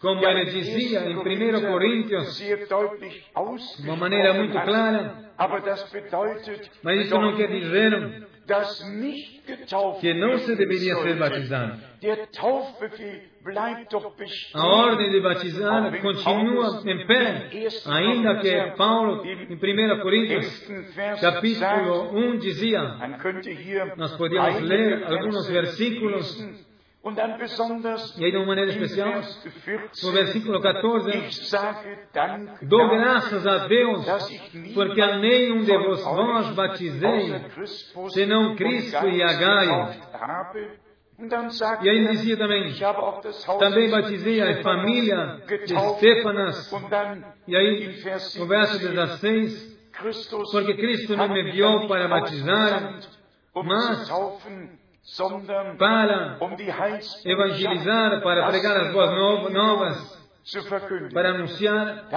como 0.00 0.26
ele 0.26 0.44
dizia 0.46 1.00
em 1.08 1.16
1 1.16 1.60
Coríntios, 1.72 2.38
de 2.38 3.88
uma 3.88 3.96
maneira 3.96 4.34
muito 4.34 4.58
clara. 4.60 5.28
Mas 6.82 7.00
isso 7.00 7.18
não 7.18 7.36
quer 7.36 7.48
dizer 7.48 8.27
que 10.00 10.14
não 10.14 10.38
se 10.38 10.56
deveria 10.56 10.94
ser 10.96 11.16
batizado. 11.16 11.80
A 14.54 14.66
ordem 14.66 15.10
de 15.10 15.20
batizar 15.20 16.00
continua 16.00 16.82
em 16.86 17.06
pé, 17.06 17.50
ainda 17.86 18.36
que 18.36 18.76
Paulo, 18.76 19.24
em 19.24 19.54
1 19.54 20.00
Coríntios, 20.00 20.66
capítulo 21.20 22.10
1, 22.16 22.38
dizia, 22.38 22.82
nós 23.96 24.16
podíamos 24.16 24.60
ler 24.60 25.04
alguns 25.04 25.48
versículos, 25.48 26.66
E 28.18 28.24
aí, 28.24 28.30
de 28.32 28.36
uma 28.36 28.46
maneira 28.46 28.70
especial, 28.72 29.08
no 29.08 29.22
14, 29.22 30.12
versículo 30.12 30.60
14, 30.60 31.10
ich 31.10 31.34
sage 31.46 31.98
Dank 32.12 32.66
dou 32.66 32.88
graças 32.90 33.46
a 33.46 33.66
Deus, 33.68 34.04
porque 34.74 35.00
a 35.00 35.16
nenhum 35.18 35.62
de 35.62 35.76
vós 35.76 36.54
batizei, 36.54 37.40
senão 38.08 38.56
Cristo 38.56 39.08
e 39.08 39.22
sagt 41.50 41.84
E 41.84 41.88
aí 41.88 42.04
er, 42.04 42.10
dizia 42.10 42.36
também, 42.36 42.72
também 43.58 43.90
batizei 43.90 44.40
a 44.40 44.62
família 44.62 45.42
de. 45.66 45.78
Stefanas. 45.96 46.72
E 47.46 47.56
aí, 47.56 47.86
no 48.38 48.46
verso 48.46 48.78
17, 48.78 48.88
16, 48.88 49.78
Christus 49.92 50.50
porque 50.52 50.74
Cristo 50.74 51.16
não 51.16 51.28
me 51.28 51.48
enviou 51.48 51.88
para 51.88 52.06
batizar, 52.06 53.00
mas 53.54 54.10
para 55.78 56.36
evangelizar, 57.24 58.20
para 58.22 58.46
pregar 58.48 58.76
as 58.76 58.92
boas 58.92 59.10
no- 59.10 59.50
novas, 59.50 60.28
para 61.12 61.30
anunciar. 61.30 62.08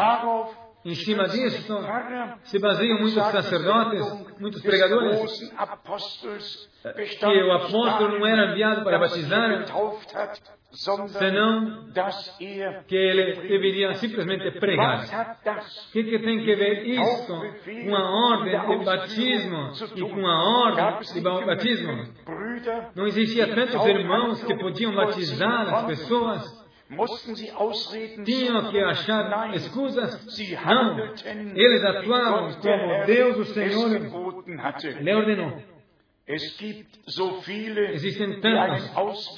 Em 0.84 0.96
cima 0.96 1.28
disso, 1.30 1.78
se 2.44 2.58
baseiam 2.58 2.98
muitos 3.00 3.14
sacerdotes, 3.32 4.00
muitos 4.40 4.62
pregadores, 4.64 5.52
Apostels 5.56 6.70
que 7.20 7.44
o 7.44 7.52
apóstolo 7.52 8.18
não 8.18 8.26
era 8.26 8.52
enviado 8.52 8.84
para 8.84 8.98
batizar, 8.98 9.66
senão 11.20 11.86
que 12.88 12.96
ele 12.96 13.48
deveria 13.48 13.94
simplesmente 13.96 14.50
pregar. 14.60 15.02
O 15.90 15.92
que, 15.92 16.04
que 16.04 16.18
tem 16.20 16.40
que 16.40 16.56
ver 16.56 16.88
isso 16.88 17.28
com 17.86 17.96
a 17.96 18.10
ordem 18.32 18.60
de 18.80 18.86
batismo 18.86 19.72
e 19.96 20.02
com 20.10 20.26
a 20.28 20.44
ordem 20.66 20.84
de 21.14 21.22
ba- 21.22 21.46
batismo? 21.46 22.14
Não 22.96 23.08
existia 23.08 23.54
tantos 23.54 23.86
irmãos 23.86 24.44
que 24.44 24.56
podiam 24.56 24.94
batizar 24.94 25.74
as 25.74 25.86
pessoas, 25.86 26.62
tinham 28.26 28.70
que 28.70 28.80
achar 28.80 29.56
escusas. 29.56 30.28
Não, 30.66 30.98
eles 31.56 31.84
atuavam 31.84 32.54
como 32.60 33.06
Deus, 33.06 33.38
o 33.38 33.46
Senhor, 33.46 33.90
lhe 35.00 35.14
ordenou. 35.14 35.64
Existem 37.94 38.40
tantos 38.42 39.36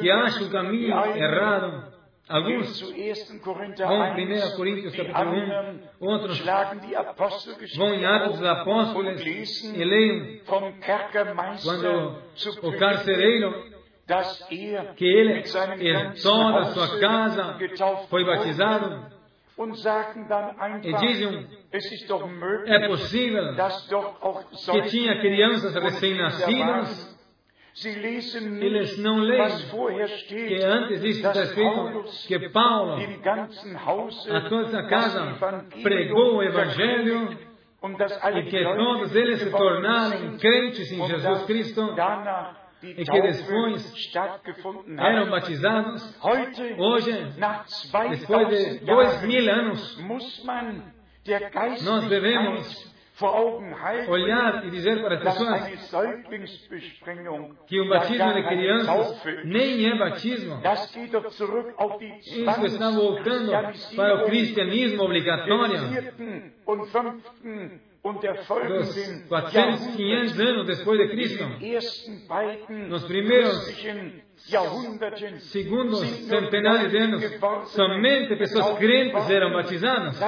que 0.00 0.10
acham 0.10 0.46
o 0.46 0.50
caminho 0.50 1.16
errado. 1.16 1.95
Alguns 2.28 2.78
zu 2.78 2.86
1. 2.86 3.38
Korinther 3.38 3.86
vão 3.86 4.00
1, 4.00 4.18
em 4.18 4.42
1 4.42 4.56
Coríntios 4.56 4.96
capítulo 4.96 5.30
1, 5.30 5.36
anderen 5.36 5.80
outros 6.00 6.42
vão 7.76 7.94
em 7.94 8.04
Atos 8.04 8.38
dos 8.38 8.46
Apóstolos 8.48 9.20
e 9.24 10.40
Kerkermeister 10.80 11.72
quando 11.72 12.18
o 12.62 12.78
carcereiro 12.78 13.54
er 14.08 14.94
que 14.96 15.04
ele 15.04 15.34
mit 15.34 15.48
seinem 15.48 15.78
e 15.78 15.92
ganzen 15.92 16.22
toda 16.22 16.58
a 16.58 16.64
Hause 16.64 16.74
sua 16.74 16.98
casa 17.00 17.58
foi 18.08 18.24
batizado 18.24 19.06
e 20.82 20.92
dizem 20.94 21.46
é 22.66 22.88
possível 22.88 23.54
que 24.72 24.82
tinha 24.88 25.20
crianças 25.20 25.74
recém-nascidas 25.74 27.05
Eles 27.84 28.98
não 28.98 29.18
leem 29.18 29.48
que 30.28 30.64
antes 30.64 31.02
disso 31.02 31.26
está 31.26 31.42
escrito 31.42 32.04
que 32.26 32.48
Paulo 32.48 32.96
a 34.30 34.40
toda 34.48 34.70
das 34.70 34.88
casa 34.88 35.36
pregou 35.82 36.36
o 36.36 36.42
Evangelho 36.42 37.38
e 38.34 38.42
que 38.44 38.64
todos 38.64 39.14
eles 39.14 39.40
se 39.40 39.50
tornaram 39.50 40.38
crentes 40.38 40.90
em 40.90 41.06
Jesus 41.06 41.42
Cristo, 41.42 41.94
e 42.82 43.04
que 43.04 43.20
depois 43.20 44.08
eram 44.98 45.28
batizados. 45.28 46.18
Hoje, 46.78 47.26
depois 48.10 48.48
de 48.48 48.78
2000 48.78 48.86
dois 48.86 49.22
mil 49.22 49.50
anos, 49.52 49.98
nós 51.82 52.08
devemos 52.08 52.95
Olhar 54.08 54.66
e 54.66 54.70
dizer 54.70 55.00
para 55.00 55.14
as 55.14 55.22
pessoas 55.22 55.62
que 57.66 57.80
o 57.80 57.88
batismo 57.88 58.34
de 58.34 58.42
crianças 58.42 59.22
nem 59.44 59.90
é 59.90 59.96
batismo. 59.96 60.60
Isso 62.20 62.66
está 62.66 62.90
voltando 62.90 63.52
para 63.96 64.22
o 64.22 64.26
cristianismo 64.26 65.02
obrigatório 65.02 65.78
dos 65.78 65.90
folgenden 68.46 69.24
400, 69.28 69.96
500 69.96 70.40
anos 70.40 70.66
depois 70.66 70.98
de 70.98 71.08
Cristo. 71.08 71.44
Nos 72.88 73.04
primeiros 73.04 73.66
Segundos 75.38 76.00
centenários 76.00 76.90
de 76.92 76.98
anos, 76.98 77.22
somente 77.70 78.36
pessoas 78.36 78.78
crentes 78.78 79.28
eram 79.30 79.52
batizadas. 79.52 80.18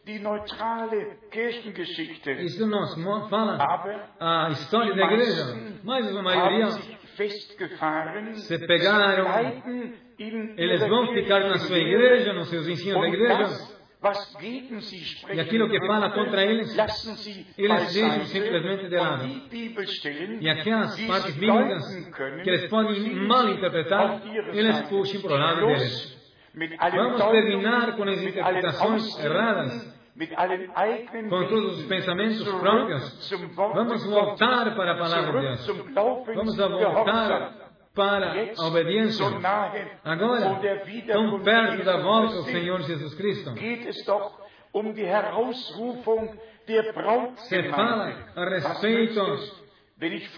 Das 0.00 0.06
berichtet 0.06 0.06
die 0.06 0.18
neutrale 0.18 1.18
Kirchengeschichte. 1.30 2.30
Isso 2.42 2.66
nos 2.66 2.94
fala 3.28 3.56
Aber 3.58 4.08
a 4.18 4.50
história 4.50 4.94
da 4.94 5.04
igreja. 5.04 5.56
Mas 5.84 6.16
a 6.16 6.22
maioria 6.22 6.70
se 8.34 8.58
pegaram, 8.66 9.26
eles 10.56 10.80
vão 10.88 11.12
ficar 11.12 11.40
na 11.40 11.58
sua 11.58 11.78
igreja, 11.78 12.32
nos 12.32 12.48
seus 12.48 12.66
ensinos 12.68 13.00
da 13.00 13.08
igreja, 13.08 13.80
E 15.30 15.40
aquilo 15.40 15.68
que 15.68 15.78
fala 15.86 16.10
contra 16.10 16.42
eles, 16.42 16.74
eles 17.58 17.92
deixam 17.92 18.24
simplesmente 18.24 18.88
de 18.88 18.96
lado. 18.96 19.28
E 20.40 20.48
aquelas 20.48 20.98
partes 21.02 21.36
bíblicas 21.36 22.10
que 22.42 22.48
eles 22.48 22.70
podem 22.70 23.14
mal 23.26 23.48
interpretar, 23.50 24.22
eles 24.54 24.80
puxem 24.88 25.20
para 25.20 25.34
o 25.34 25.38
lado 25.38 25.66
deles. 25.66 26.19
Vamos 26.54 27.24
terminar 27.30 27.96
com 27.96 28.02
as 28.04 28.22
interpretações 28.22 29.18
erradas, 29.24 30.00
com 31.28 31.46
todos 31.48 31.78
os 31.78 31.86
pensamentos 31.86 32.42
próprios. 32.42 33.30
Vamos 33.56 34.04
voltar 34.04 34.74
para 34.74 34.92
a 34.92 34.98
palavra 34.98 35.32
de 35.32 35.46
Deus. 35.46 35.66
Vamos 36.34 36.56
voltar 36.56 37.52
para 37.94 38.34
a 38.58 38.66
obediência. 38.66 39.26
Agora, 40.04 40.60
tão 41.06 41.40
perto 41.40 41.84
da 41.84 41.96
volta 41.98 42.34
do 42.34 42.42
Senhor 42.44 42.80
Jesus 42.82 43.14
Cristo. 43.14 43.52
Se 47.36 47.62
fala 47.70 48.14
a 48.36 48.44
respeito 48.48 49.20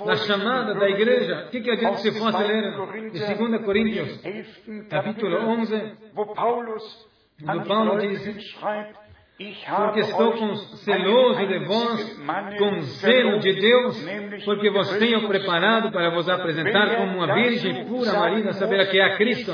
Da 0.05 0.17
chamada 0.17 0.75
da 0.75 0.91
igreja. 0.91 1.45
O 1.47 1.51
que, 1.51 1.61
que 1.61 1.71
a 1.71 1.77
gente 1.77 2.01
se 2.01 2.13
fosse 2.19 2.43
ler 2.43 2.73
de 3.13 3.35
2 3.35 3.65
Coríntios, 3.65 4.21
capítulo 4.91 5.37
11, 5.37 5.99
wo 6.17 6.35
Paulus 6.35 7.13
do 7.39 7.51
an 7.51 7.59
die 7.59 7.69
Paulo 7.69 7.99
diz, 7.99 8.57
porque 9.77 10.01
estou 10.01 10.33
com 10.33 10.55
celoso 10.55 11.47
de 11.47 11.59
vós, 11.61 12.21
com 12.59 12.81
zelo 12.83 13.39
de 13.41 13.53
Deus, 13.55 14.07
porque 14.45 14.71
vos 14.71 14.99
tenho 14.99 15.27
preparado 15.27 15.91
para 15.91 16.11
vos 16.11 16.29
apresentar 16.29 16.97
como 16.97 17.19
uma 17.19 17.35
virgem 17.35 17.87
pura, 17.87 18.13
Maria, 18.13 18.51
a 18.51 18.53
saber 18.53 18.89
que 18.91 19.01
é 19.01 19.05
a 19.05 19.17
Cristo. 19.17 19.53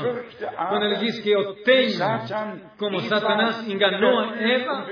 Quando 0.69 0.85
ele 0.85 0.95
diz 0.97 1.19
que 1.19 1.31
eu 1.31 1.55
tenho, 1.63 1.97
como 2.77 2.99
Satanás 3.01 3.67
enganou 3.67 4.19
a 4.19 4.35
Eva, 4.37 4.87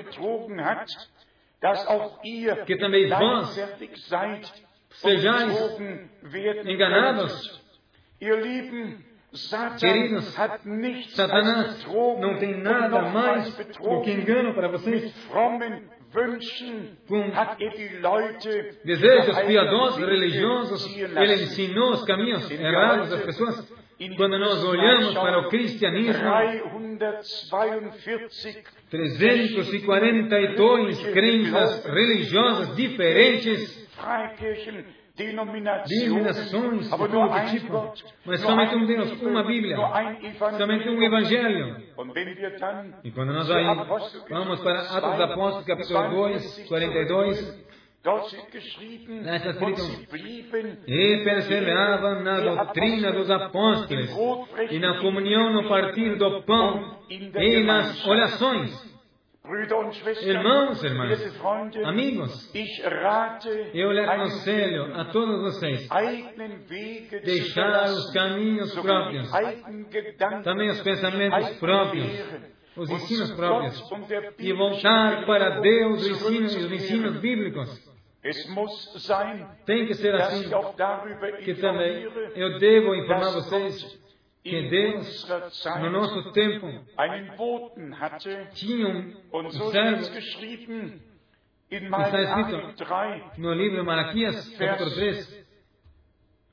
que 2.66 2.78
também 2.78 3.08
vós 3.10 3.56
sejais 5.02 5.80
enganados. 6.66 7.62
Queridos, 9.80 10.26
Satanás 11.14 11.86
não 11.86 12.38
tem 12.38 12.58
nada 12.58 13.04
mais 13.04 13.56
do 13.56 14.02
que 14.02 14.12
engano 14.12 14.54
para 14.54 14.68
vocês. 14.70 15.14
Com 17.08 17.32
er 17.60 18.02
Desejos 18.84 19.40
piedosos, 19.40 19.98
eine 19.98 20.08
religiosos, 20.08 20.98
ele 20.98 21.34
ensinou 21.44 21.92
os 21.92 22.04
caminhos 22.06 22.50
errados 22.50 23.10
das 23.10 23.22
pessoas. 23.24 23.72
Quando 24.16 24.40
nós 24.40 24.64
olhamos 24.64 25.14
para 25.14 25.40
o 25.40 25.50
cristianismo, 25.50 26.24
342 28.90 28.90
342 28.90 31.08
crenças 31.08 31.86
religiosas 31.86 32.74
diferentes, 32.76 33.77
denominações 35.18 36.90
de 36.90 37.08
todo 37.08 37.44
tipo, 37.50 37.94
mas 38.24 38.40
somente 38.42 38.76
um 38.76 38.86
Deus, 38.86 39.22
uma 39.22 39.44
Bíblia, 39.44 39.78
somente 40.58 40.90
um. 40.90 41.02
Evangelho. 41.02 41.78
E 43.04 43.12
quando 43.12 43.34
nós 43.34 43.50
aí 43.50 43.66
vamos 44.30 44.60
para 44.62 44.80
Atos 44.82 45.12
dos 45.12 45.22
Apóstolos, 45.22 45.66
capítulo 45.66 46.10
2, 46.10 46.68
42, 46.68 47.68
dort 48.04 48.28
steht 48.28 48.52
geschrieben, 48.52 49.24
Da 49.24 49.36
está 49.38 49.50
escrito, 49.52 49.82
e 50.88 51.24
perseveravam 51.24 52.24
na 52.24 52.40
doutrina 52.40 53.12
dos 53.12 53.30
apóstolos, 53.30 54.10
e 54.70 54.80
na 54.80 55.00
comunhão 55.02 55.52
no 55.52 55.68
partir 55.68 56.16
do 56.16 56.44
pão, 56.44 57.00
e 57.10 57.64
nas 57.64 58.06
orações. 58.06 58.97
Irmãos, 60.24 60.84
irmãs, 60.84 61.42
amigos, 61.86 62.52
eu 63.74 63.92
lhe 63.94 64.00
aconselho 64.02 64.94
a 64.94 65.06
todos 65.06 65.40
vocês 65.42 65.88
deixar 67.24 67.86
os 67.86 68.12
caminhos 68.12 68.78
próprios, 68.78 69.32
também 70.44 70.70
os 70.70 70.82
pensamentos 70.82 71.50
próprios, 71.60 72.26
os 72.76 72.90
ensinos 72.90 73.32
próprios, 73.32 73.82
e 74.38 74.52
voltar 74.52 75.26
para 75.26 75.62
Deus 75.62 76.06
o 76.06 76.12
ensino, 76.12 76.46
os 76.46 76.72
ensinos 76.72 77.20
bíblicos. 77.22 77.88
Tem 79.66 79.86
que 79.86 79.94
ser 79.94 80.14
assim 80.16 80.44
que 81.46 81.54
também 81.56 82.04
eu 82.36 82.60
devo 82.60 82.96
informar 82.96 83.32
vocês 83.32 84.07
que 84.50 84.70
Deus, 84.70 85.28
no 85.82 85.90
nosso 85.90 86.32
tempo, 86.32 86.68
tinha 88.54 88.88
um, 88.88 89.52
servo 89.52 90.02
Está 91.70 92.22
escrito 92.22 92.74
3, 92.78 93.38
no 93.40 93.54
livro 93.54 93.80
de 93.80 93.84
Malaquias, 93.84 94.50
capítulo 94.58 94.90
3, 94.90 95.48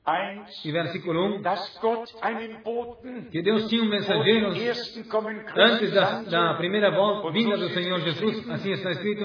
1, 0.05 0.67
e 0.67 0.71
versículo 0.73 1.37
1, 1.37 1.41
dass 1.41 1.79
Gott 1.79 2.13
einen 2.21 2.61
Boten 2.61 3.29
que 3.31 3.41
Deus 3.41 3.69
tinha 3.69 3.81
um 3.81 3.87
mensageiro 3.87 4.49
antes 4.49 5.93
da, 5.93 6.21
da 6.23 6.53
primeira 6.55 6.91
volta, 6.91 7.31
vinda 7.31 7.57
do 7.57 7.69
Senhor 7.69 8.01
Jesus, 8.01 8.49
assim 8.49 8.73
está 8.73 8.91
escrito 8.91 9.21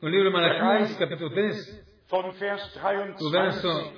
no 0.00 0.08
livro 0.08 0.28
de 0.28 0.30
Malaquias, 0.30 0.96
capítulo 0.96 1.30
3, 1.30 1.84
von 2.08 2.30
Vers 2.30 2.76
o 2.76 2.80
23, 2.80 3.32
verso 3.32 3.92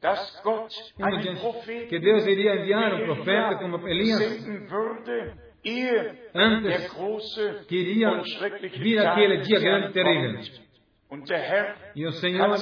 dass 0.00 0.40
Gott 0.42 0.72
1 0.98 1.04
einen 1.04 1.20
diante, 1.20 1.40
Propheten 1.40 1.88
que 1.88 1.98
Deus 1.98 2.26
iria 2.26 2.54
enviar 2.54 2.94
um 2.94 3.04
profeta 3.04 3.56
como 3.56 3.86
Elias 3.86 4.20
antes 6.34 6.94
que 7.68 7.76
iria 7.76 8.22
vir 8.78 8.98
aquele 8.98 9.38
dia 9.38 9.60
grande 9.60 9.88
e 9.88 9.92
terrível. 9.92 10.40
E 11.94 12.06
o 12.06 12.12
Senhor 12.12 12.56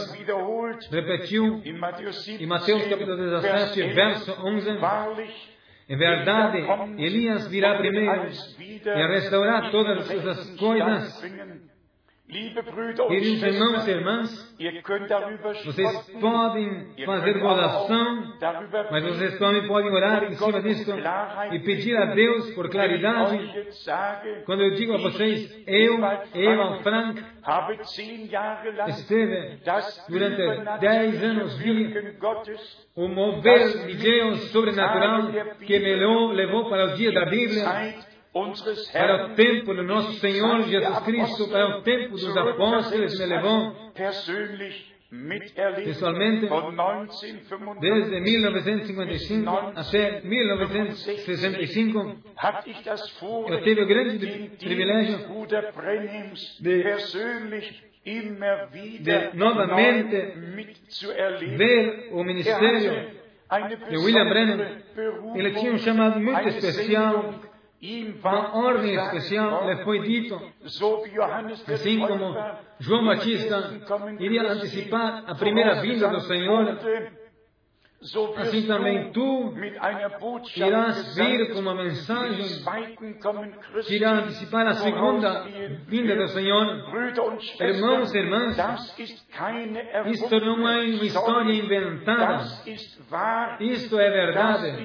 repetiu 0.90 1.60
in 1.64 1.74
Matthäus 1.74 2.16
17, 2.24 2.42
em 2.42 2.46
Mateus 2.46 2.88
capítulo 2.88 3.16
17, 3.16 3.82
verso 3.92 4.32
11, 4.42 4.70
Wahrlich, 4.78 5.58
Em 5.88 5.96
verdade, 5.96 6.58
Elias 6.98 7.48
virá 7.48 7.78
primeiro 7.78 8.28
e 8.28 9.06
restaurar 9.06 9.70
todas 9.70 10.10
essas 10.10 10.56
coisas. 10.56 11.22
Queridos 12.28 13.42
irmãos 13.42 13.88
e 13.88 13.90
irmãs, 13.90 14.56
vocês 15.64 16.10
podem 16.20 16.94
fazer 17.06 17.40
darüber 18.38 18.86
mas 18.90 19.02
vocês 19.02 19.38
também 19.38 19.66
podem 19.66 19.90
orar 19.90 20.24
em 20.24 20.34
cima 20.34 20.60
disso 20.60 20.92
e 21.52 21.58
pedir 21.60 21.96
a 21.96 22.04
Deus 22.14 22.50
por 22.50 22.68
claridade. 22.68 23.38
Quando 24.44 24.62
eu 24.62 24.74
digo 24.74 24.92
a 24.92 24.98
vocês, 24.98 25.64
eu, 25.66 25.98
Ewald 26.34 26.82
Frank, 26.82 27.24
esteve 28.88 29.60
durante 30.10 30.80
dez 30.80 31.24
anos 31.24 31.56
vi 31.56 31.94
o 32.94 33.08
mover 33.08 33.86
de 33.86 33.94
Deus 33.94 34.50
sobrenatural 34.50 35.30
que 35.64 35.78
me 35.78 35.94
levou, 35.94 36.68
para 36.68 36.86
os 36.86 36.96
dias 36.98 37.14
da 37.14 37.24
Bíblia, 37.24 37.64
para 38.92 39.26
o 39.26 39.34
tempo 39.34 39.74
do 39.74 39.82
nosso 39.82 40.12
Senhor 40.20 40.62
Jesus 40.62 40.98
Cristo, 41.00 41.48
para 41.48 41.78
o 41.78 41.82
tempo 41.82 42.10
dos 42.10 42.36
apóstolos, 42.36 43.18
me 43.18 43.26
levou 43.26 43.72
pessoalmente 45.84 46.46
von 46.46 46.70
1955 46.72 47.80
desde 47.80 48.20
1955 48.20 49.72
até 49.74 50.20
1965. 50.22 52.16
hatte 52.36 52.70
ich 52.70 52.82
das 52.84 53.00
Eu 53.48 53.62
tive 53.62 53.82
o 53.82 53.86
grande 53.86 54.18
privilégio 54.58 55.18
de- 56.60 56.84
de 59.00 59.30
novamente 59.36 60.16
ver 61.56 62.08
o 62.12 62.20
Er 62.20 62.24
ministério 62.26 62.80
de 63.88 63.96
William 63.96 64.28
Berufung, 64.94 65.38
Ele 65.38 65.50
tinha 65.52 65.72
um 65.72 65.78
chamado 65.78 66.20
muito 66.20 66.48
especial, 66.48 67.34
Uma 68.24 68.56
ordem 68.56 68.94
especial, 68.94 69.68
lhe 69.68 69.84
foi 69.84 70.00
dito, 70.00 70.40
assim 71.72 71.98
como 72.00 72.34
João 72.80 73.04
Batista 73.06 73.72
iria 74.18 74.52
antecipar 74.52 75.24
a 75.26 75.34
primeira 75.36 75.80
vinda 75.80 76.08
do 76.08 76.20
Senhor, 76.22 76.76
assim 78.36 78.66
também 78.66 79.10
tu 79.12 79.52
irás 80.56 81.16
vir 81.16 81.52
com 81.52 81.58
uma 81.60 81.74
mensagem 81.74 82.64
que 83.86 83.94
irá 83.96 84.12
antecipar 84.12 84.66
a 84.68 84.74
segunda 84.74 85.42
vinda 85.86 86.14
do. 86.16 86.28
Senhor. 86.28 86.84
Irmãos 87.60 88.14
e 88.14 88.18
irmãs, 88.18 88.56
Isto 90.06 90.40
não 90.40 90.68
é 90.68 90.84
uma 90.84 91.04
história 91.04 91.52
inventada. 91.52 92.44
Isto 93.60 93.98
é 93.98 94.10
verdade. 94.10 94.82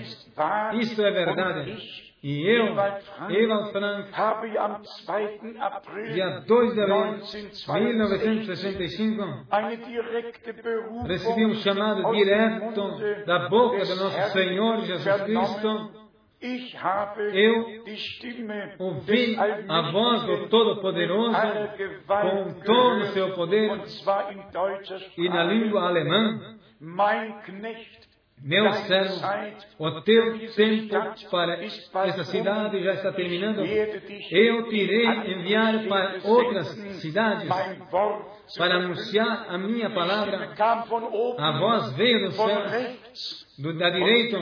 Isto 0.80 1.02
é 1.04 1.12
verdade. 1.12 2.03
E 2.24 2.48
eu, 2.48 2.68
Ewald 2.68 3.04
Frank, 3.04 3.36
Ewald 3.36 3.72
Frank, 3.74 4.14
habe 4.14 4.58
am 4.58 4.82
2. 4.82 5.58
April 5.60 6.14
dia 6.14 6.40
2 6.48 6.74
de 6.74 6.82
abril 6.82 7.18
de 7.18 7.38
1962 7.38 7.84
1965, 7.84 9.46
eine 9.52 9.76
direkte 9.76 10.54
Berufung 10.54 11.06
recebi 11.06 11.46
um 11.46 11.56
chamado 11.56 12.14
direto 12.14 13.26
da 13.26 13.50
boca 13.50 13.86
do 13.86 13.96
nosso 13.98 14.32
Senhor 14.32 14.86
Jesus. 14.86 15.22
Cristo. 15.24 16.04
Eu 17.34 17.84
Ouvi 18.80 19.38
a 19.70 19.92
voz 19.92 20.24
do 20.24 20.48
Todo-Poderoso 20.48 21.38
com 22.08 22.54
todo 22.66 23.00
o 23.00 23.06
seu 23.08 23.34
poder 23.34 23.82
e 25.18 25.30
na 25.30 25.44
língua 25.44 25.88
alemã, 25.88 26.58
meu 28.44 28.74
servo, 28.74 29.22
o 29.80 30.02
teu 30.02 30.38
tempo 30.54 31.30
para 31.32 31.64
essa 31.64 32.24
cidade 32.26 32.84
já 32.84 32.94
está 32.94 33.14
terminando. 33.14 33.60
Eu 33.60 34.68
te 34.68 34.76
irei 34.76 35.08
an 35.08 35.26
enviar 35.26 35.88
para 35.88 36.20
outras 36.26 36.68
cidades 37.02 37.48
para 38.58 38.76
anunciar 38.76 39.46
a 39.48 39.58
minha 39.58 39.90
palavra. 39.92 40.54
A 41.38 41.52
voz 41.58 41.94
veio 41.94 42.26
do 42.26 42.32
céu, 42.34 42.64
do, 43.58 43.78
da 43.78 43.90
direita. 43.90 44.38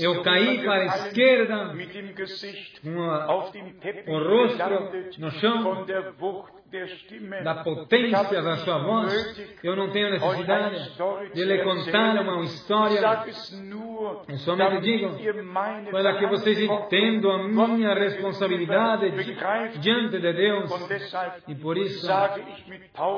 Eu 0.00 0.22
caí 0.22 0.62
para 0.62 0.82
a 0.82 0.86
esquerda, 0.86 1.74
a, 3.10 3.36
o 4.06 4.18
rosto 4.28 5.20
no 5.20 5.30
chão, 5.32 5.86
da 7.42 7.64
potência 7.64 8.42
da 8.42 8.56
sua 8.58 8.78
voz. 8.78 9.56
Eu 9.62 9.76
não 9.76 9.90
tenho 9.90 10.10
necessidade 10.10 11.32
de 11.34 11.44
lhe 11.44 11.64
contar 11.64 12.20
uma 12.22 12.42
história. 12.44 13.00
Somente 14.38 14.80
digo 14.80 15.10
para 15.90 16.18
que 16.18 16.26
vocês 16.26 16.60
entendam 16.60 17.32
a 17.32 17.68
minha 17.68 17.94
responsabilidade 17.94 19.10
diante 19.80 20.18
de 20.18 20.32
Deus. 20.32 20.70
E 21.48 21.54
por 21.54 21.76
isso 21.76 22.06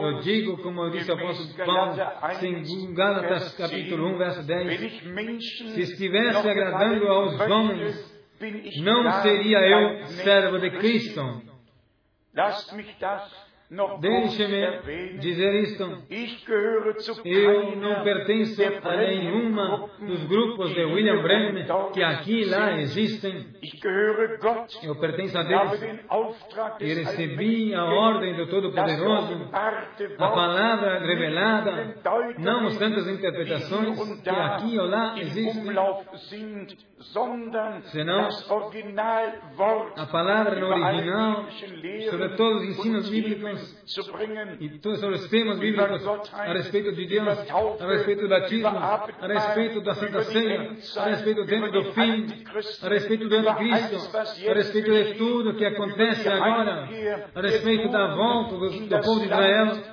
eu 0.00 0.20
digo, 0.20 0.62
como 0.62 0.82
eu 0.82 0.90
disse 0.90 1.10
ao 1.10 1.18
apóstolo 1.18 1.66
Paulo, 1.66 1.94
em 2.42 2.94
Gálatas 2.94 3.56
capítulo 3.56 4.14
1, 4.14 4.18
verso 4.18 4.46
10, 4.46 4.66
wenn 4.66 4.86
ich 4.86 5.04
Menschen 5.04 5.68
se 5.68 5.80
estivesse 5.82 6.48
agradando 6.48 7.06
aos 7.08 7.40
homens, 7.40 8.12
não 8.82 9.22
seria 9.22 9.58
eu 9.60 10.06
servo 10.06 10.58
de. 10.58 10.70
Cristo. 10.70 11.42
Deixe-me 14.00 15.18
dizer 15.18 15.54
isto. 15.62 16.02
Eu 17.24 17.76
não 17.76 18.02
pertenço 18.04 18.62
a 18.62 18.96
nenhuma 18.96 19.88
dos 19.98 20.24
grupos 20.24 20.74
de 20.74 20.84
William 20.84 21.22
Branham 21.22 21.90
que 21.92 22.02
aqui 22.02 22.40
e 22.42 22.44
lá 22.44 22.78
existem. 22.80 23.46
Eu 24.82 24.94
pertenço 24.96 25.38
a 25.38 25.42
Deus 25.42 25.80
e 26.80 26.94
recebi 26.94 27.74
a 27.74 27.84
ordem 27.84 28.34
do 28.36 28.46
Todo-Poderoso, 28.48 29.48
a 30.18 30.28
palavra 30.28 30.98
revelada, 31.06 31.94
não 32.38 32.66
as 32.66 32.76
tantas 32.76 33.08
interpretações 33.08 34.20
que 34.22 34.28
aqui 34.28 34.78
ou 34.78 34.86
lá 34.86 35.14
existem. 35.18 35.74
Senão, 37.84 38.28
A 39.96 40.06
palavra 40.06 40.60
no 40.60 40.66
original, 40.68 41.46
sobre 42.10 42.28
todos 42.36 42.62
os 42.62 42.68
ensinos 42.68 43.08
bíblicos. 43.10 43.61
E 44.60 44.68
todos 44.78 45.02
os 45.02 45.28
temas 45.28 45.58
bíblicos 45.58 46.06
a 46.32 46.52
respeito 46.52 46.92
de 46.92 47.06
Deus, 47.06 47.28
a 47.28 47.86
respeito 47.86 48.22
do 48.22 48.28
batismo, 48.28 48.68
a 48.68 49.26
respeito 49.26 49.80
da 49.80 49.94
Santa 49.94 50.22
Ceia, 50.24 50.70
a 50.96 51.04
respeito 51.04 51.42
do 51.42 51.46
tempo 51.46 51.70
do 51.70 51.92
fim, 51.92 52.26
a 52.82 52.88
respeito 52.88 53.28
do 53.28 53.36
anticristo, 53.36 54.16
a 54.16 54.54
respeito 54.54 54.92
de 54.92 55.14
tudo 55.14 55.54
que 55.54 55.64
acontece 55.64 56.28
agora, 56.28 56.88
a 57.34 57.40
respeito 57.40 57.88
da 57.90 58.14
volta 58.14 58.56
do, 58.56 58.70
do 58.70 59.00
povo 59.00 59.20
de 59.20 59.26
Israel 59.26 59.92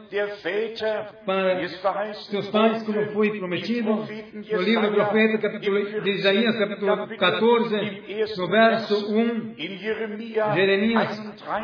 para 1.25 1.67
seus 2.13 2.47
pais, 2.49 2.83
como 2.83 3.05
foi 3.11 3.37
prometido, 3.37 3.89
no 3.91 4.61
livro 4.61 4.89
do 4.89 4.93
profeta, 4.93 5.37
capítulo 5.37 6.01
de 6.01 6.09
Isaías, 6.11 6.57
capítulo 6.57 7.07
14, 7.07 8.35
no 8.37 8.47
verso 8.47 9.13
1, 9.13 9.53
in 9.57 9.77
Jeremia 9.77 10.53
Jeremias 10.53 11.21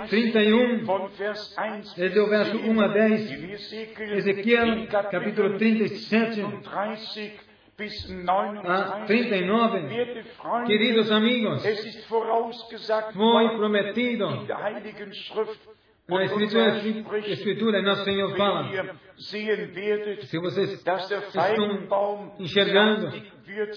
31, 0.09 0.85
von 0.85 1.09
Vers 1.17 1.55
1 1.57 1.94
desde 1.95 2.19
o 2.19 2.27
verso 2.27 2.57
1 2.57 2.81
a 2.81 2.87
10, 2.87 3.31
in 3.31 3.51
Ezekiel, 3.51 4.17
Ezequiel, 4.17 4.87
capítulo 4.87 5.57
37 5.57 6.41
30 6.41 7.45
bis 7.77 8.09
a 8.65 9.05
39. 9.05 9.07
39. 9.07 9.79
Werte 9.87 10.23
Freunde, 10.23 10.67
Queridos 10.67 11.11
amigos, 11.11 11.63
foi 13.13 13.49
prometido 13.57 14.47
na 16.07 16.17
und 16.17 16.23
Escritura, 16.23 16.81
Escritura, 17.25 17.81
nosso 17.81 18.03
Senhor 18.03 18.35
fala, 18.37 18.69
se 19.15 20.37
vocês 20.37 20.73
estão 20.73 22.35
enxergando, 22.39 23.11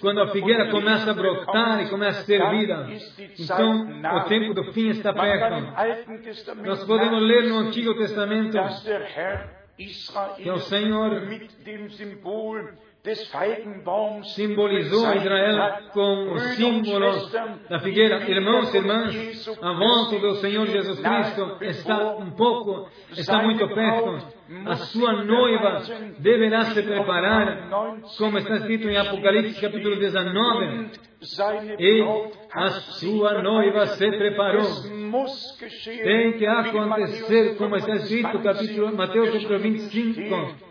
quando 0.00 0.20
a 0.20 0.28
figueira 0.28 0.70
começa 0.70 1.10
a 1.10 1.14
brotar 1.14 1.82
e 1.82 1.88
começa 1.88 2.20
a 2.20 2.38
dann 2.38 2.50
vida, 2.50 2.86
então 3.38 4.02
o 4.16 4.24
tempo 4.24 4.52
do 4.52 4.72
fim 4.72 4.90
está 4.90 5.12
perto. 5.14 6.62
Nós 6.62 6.84
podemos 6.84 7.22
ler 7.22 7.48
no 7.48 7.58
Antigo 7.60 7.94
Testamento 7.94 8.58
que 10.36 10.50
o 10.50 10.58
Senhor 10.58 11.22
simbolizou 14.24 15.14
Israel 15.14 15.90
com 15.92 16.00
o 16.00 16.34
Brüder 16.34 16.66
und 16.68 16.84
símbolo 16.84 17.12
Schwestern, 17.12 17.60
da 17.70 17.78
figueira. 17.78 18.28
Irmãos 18.28 18.74
e 18.74 18.76
irmãs, 18.76 19.48
a 19.62 19.72
volta 19.72 20.18
do 20.18 20.34
Senhor 20.36 20.66
Jesus 20.66 21.00
Cristo 21.00 21.56
está 21.60 22.16
um 22.16 22.30
pouco, 22.32 22.88
está 23.12 23.42
muito 23.42 23.68
perto. 23.68 24.18
A 24.66 24.76
sua 24.76 25.24
noiva 25.24 25.82
deverá 26.18 26.64
se 26.64 26.82
preparar, 26.82 27.68
99 27.70 28.02
como 28.18 28.38
está 28.38 28.56
escrito 28.56 28.88
em 28.88 28.96
Apocalipse 28.96 29.60
capítulo 29.60 29.96
19. 29.96 30.64
Und 30.66 30.90
seine 31.22 31.76
E 31.78 32.04
a 32.52 32.68
sua 32.70 33.42
noiva 33.42 33.86
se 33.86 34.10
preparou. 34.10 34.66
Tem 36.02 36.32
que 36.32 36.46
acontecer, 36.46 37.56
como 37.56 37.76
está 37.76 37.94
escrito, 37.94 38.38
capítulo 38.40 38.94
Mateus 38.94 39.30
capítulo 39.30 39.58
25. 39.60 40.68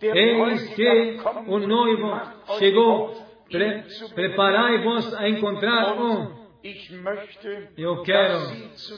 Eis 0.00 0.74
que 0.74 1.18
o 1.46 1.58
noivo 1.58 2.20
chegou. 2.58 3.28
Pre 3.50 3.82
Preparai-vos 4.14 5.14
a 5.14 5.28
encontrar 5.28 5.94
um. 6.00 6.48
Eu 7.76 8.02
quero 8.02 8.38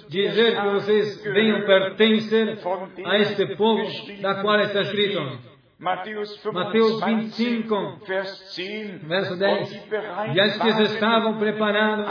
dizer 0.09 0.61
que 0.61 0.69
vocês 0.71 1.23
venham 1.23 1.65
pertencer 1.65 2.59
a 3.05 3.19
este 3.19 3.55
povo 3.55 3.83
da 4.21 4.43
qual 4.43 4.61
está 4.61 4.81
escrito. 4.81 5.51
Mateus 5.79 6.45
Mateus 6.53 7.03
25, 7.03 7.75
25, 7.75 8.07
Vers 8.07 8.55
10. 8.55 9.03
Verso 9.03 9.33
Und 9.33 9.39
10. 9.39 9.71
die 9.71 9.89
bereit 9.89 10.37
E 10.37 10.41
as 10.41 10.59
que 10.59 10.69
estavam 10.83 11.39
preparados 11.39 12.07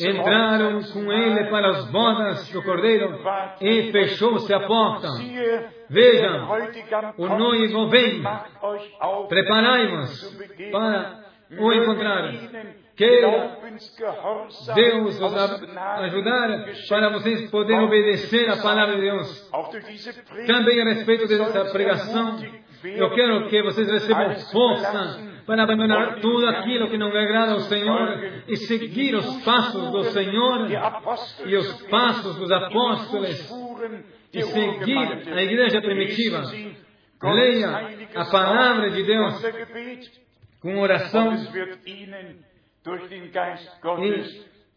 entraram 0.00 0.82
com 0.84 1.12
ele 1.12 1.44
para 1.50 1.68
as 1.68 1.90
bodas 1.90 2.48
do 2.50 2.62
cordeiro 2.62 3.20
e 3.60 3.92
fechou-se 3.92 4.52
a 4.52 4.60
porta. 4.60 5.08
Siehe, 5.08 5.66
Veja, 5.90 6.28
der 6.28 6.46
Bräutigam 6.46 7.14
o 7.18 7.28
noivo 7.28 7.88
vem. 7.88 8.22
Preparai-vos 9.28 10.38
para 10.70 11.24
o 11.58 11.72
encontrar. 11.72 12.32
Queira 12.96 13.30
Glaubensgehorsam 13.30 14.74
Deus 14.74 15.20
os 15.20 15.34
ajudar 16.02 16.64
para 16.88 17.08
vocês 17.10 17.50
poderem 17.50 17.84
obedecer 17.84 18.50
a 18.50 18.58
palavra 18.58 18.96
de 18.96 19.00
Deus. 19.02 19.50
Também 20.46 20.80
a 20.80 20.84
respeito 20.84 21.26
dessa 21.26 21.52
sollt 21.52 21.72
pregação, 21.72 22.38
eu 22.84 23.10
quero 23.14 23.48
que 23.48 23.62
vocês 23.62 23.90
recebam 23.90 24.34
força 24.52 25.31
para 25.46 25.62
abandonar 25.62 26.20
tudo 26.20 26.46
aquilo 26.48 26.88
que 26.88 26.98
não 26.98 27.08
agrada 27.08 27.52
ao 27.52 27.60
Senhor 27.60 28.42
e 28.48 28.56
seguir 28.56 29.14
os 29.14 29.44
passos 29.44 29.90
do 29.90 30.04
Senhor 30.04 30.68
e 31.44 31.56
os 31.56 31.82
passos 31.88 32.36
dos 32.36 32.50
apóstolos 32.50 33.50
e 34.32 34.42
seguir 34.42 35.32
a 35.32 35.42
igreja 35.42 35.80
primitiva. 35.80 36.42
Leia 37.22 37.90
a 38.14 38.24
palavra 38.26 38.90
de 38.90 39.02
Deus 39.02 39.42
com 40.60 40.78
oração. 40.80 41.36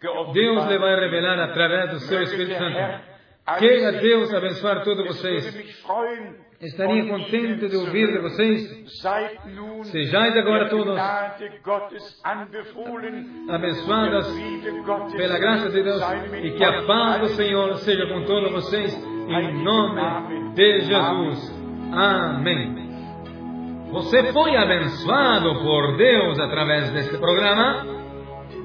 geoffenbart. 0.01 0.33
Deus 0.33 0.65
lhe 0.67 0.77
vai 0.77 0.99
revelar 0.99 1.39
através 1.39 1.91
do 1.91 1.99
seu 1.99 2.21
Espírito 2.21 2.57
Santo. 2.57 3.14
Queira 3.59 3.91
Deus 3.91 4.33
abençoar 4.33 4.83
todos 4.83 5.05
vocês. 5.05 5.45
Estaria 6.59 7.05
contente 7.07 7.67
de 7.67 7.75
ouvir 7.75 8.07
de 8.07 8.17
vocês. 8.17 8.85
Sejais 9.83 10.35
agora 10.35 10.67
todos 10.67 10.97
abençoadas 13.47 14.27
Gottes 14.83 15.15
pela 15.15 15.37
graça 15.37 15.69
de 15.69 15.83
Deus 15.83 16.01
e 16.41 16.51
que 16.51 16.63
a 16.63 16.83
paz 16.87 17.21
do. 17.21 17.27
Senhor 17.35 17.75
seja 17.77 18.07
com 18.07 18.23
todos 18.23 18.51
vocês, 18.51 18.95
em 18.95 19.63
nome 19.63 20.53
de 20.55 20.79
Jesus. 20.79 21.53
Amém. 21.93 22.85
Você 23.91 24.33
foi 24.33 24.55
abençoado 24.55 25.61
por 25.61 25.97
Deus 25.97 26.39
através 26.39 26.89
deste 26.91 27.15
programa? 27.17 27.85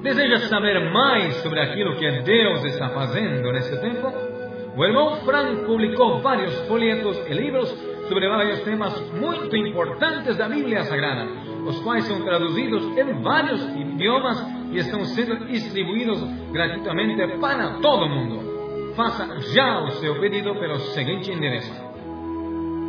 Deseja 0.01 0.39
saber 0.47 0.91
mais 0.91 1.35
sobre 1.35 1.59
aquilo 1.59 1.95
que 1.97 2.09
Deus 2.23 2.65
está 2.65 2.89
fazendo 2.89 3.51
nesse 3.51 3.79
tempo? 3.79 4.30
O 4.75 4.85
irmão 4.85 5.17
Frank 5.25 5.65
publicou 5.65 6.19
vários 6.19 6.55
folhetos 6.67 7.17
e 7.27 7.33
livros 7.33 7.67
sobre 8.07 8.29
vários 8.29 8.61
temas 8.61 8.97
muito 9.11 9.53
importantes 9.55 10.37
da 10.37 10.47
Bíblia 10.47 10.83
Sagrada, 10.83 11.27
os 11.65 11.79
quais 11.81 12.05
são 12.05 12.21
traduzidos 12.21 12.83
em 12.97 13.21
vários 13.21 13.61
idiomas 13.75 14.39
e 14.71 14.77
estão 14.77 15.03
sendo 15.03 15.45
distribuídos 15.45 16.23
gratuitamente 16.51 17.37
para 17.39 17.71
todo 17.81 18.07
mundo. 18.07 18.93
Faça 18.95 19.27
já 19.53 19.81
o 19.81 19.91
seu 19.91 20.19
pedido 20.21 20.55
pelo 20.55 20.79
seguinte 20.79 21.31
endereço. 21.31 21.73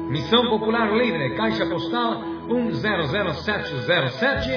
Missão 0.09 0.49
Popular 0.51 0.93
Livre, 0.93 1.35
Caixa 1.37 1.67
Postal 1.67 2.23
100707, 2.49 4.51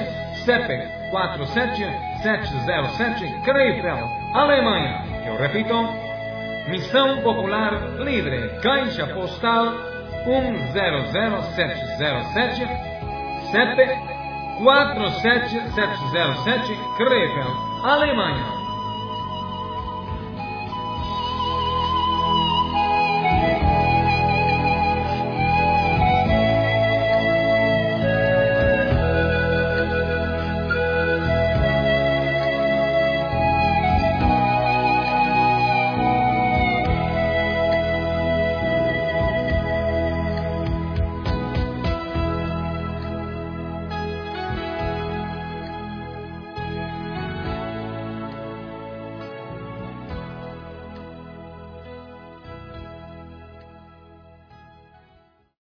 CEP 0.43 0.67
47707, 1.11 3.41
Krefeld, 3.43 4.03
Alemanha. 4.33 5.05
Eu 5.27 5.35
repito, 5.37 6.04
Missão 6.67 7.21
Popular 7.21 7.99
Livre, 7.99 8.49
Caixa 8.61 9.05
Postal 9.07 9.73
100707, 10.25 12.67
CEP 13.51 13.77
47707, 14.63 16.75
Krefeld, 16.97 17.55
Alemanha. 17.83 18.64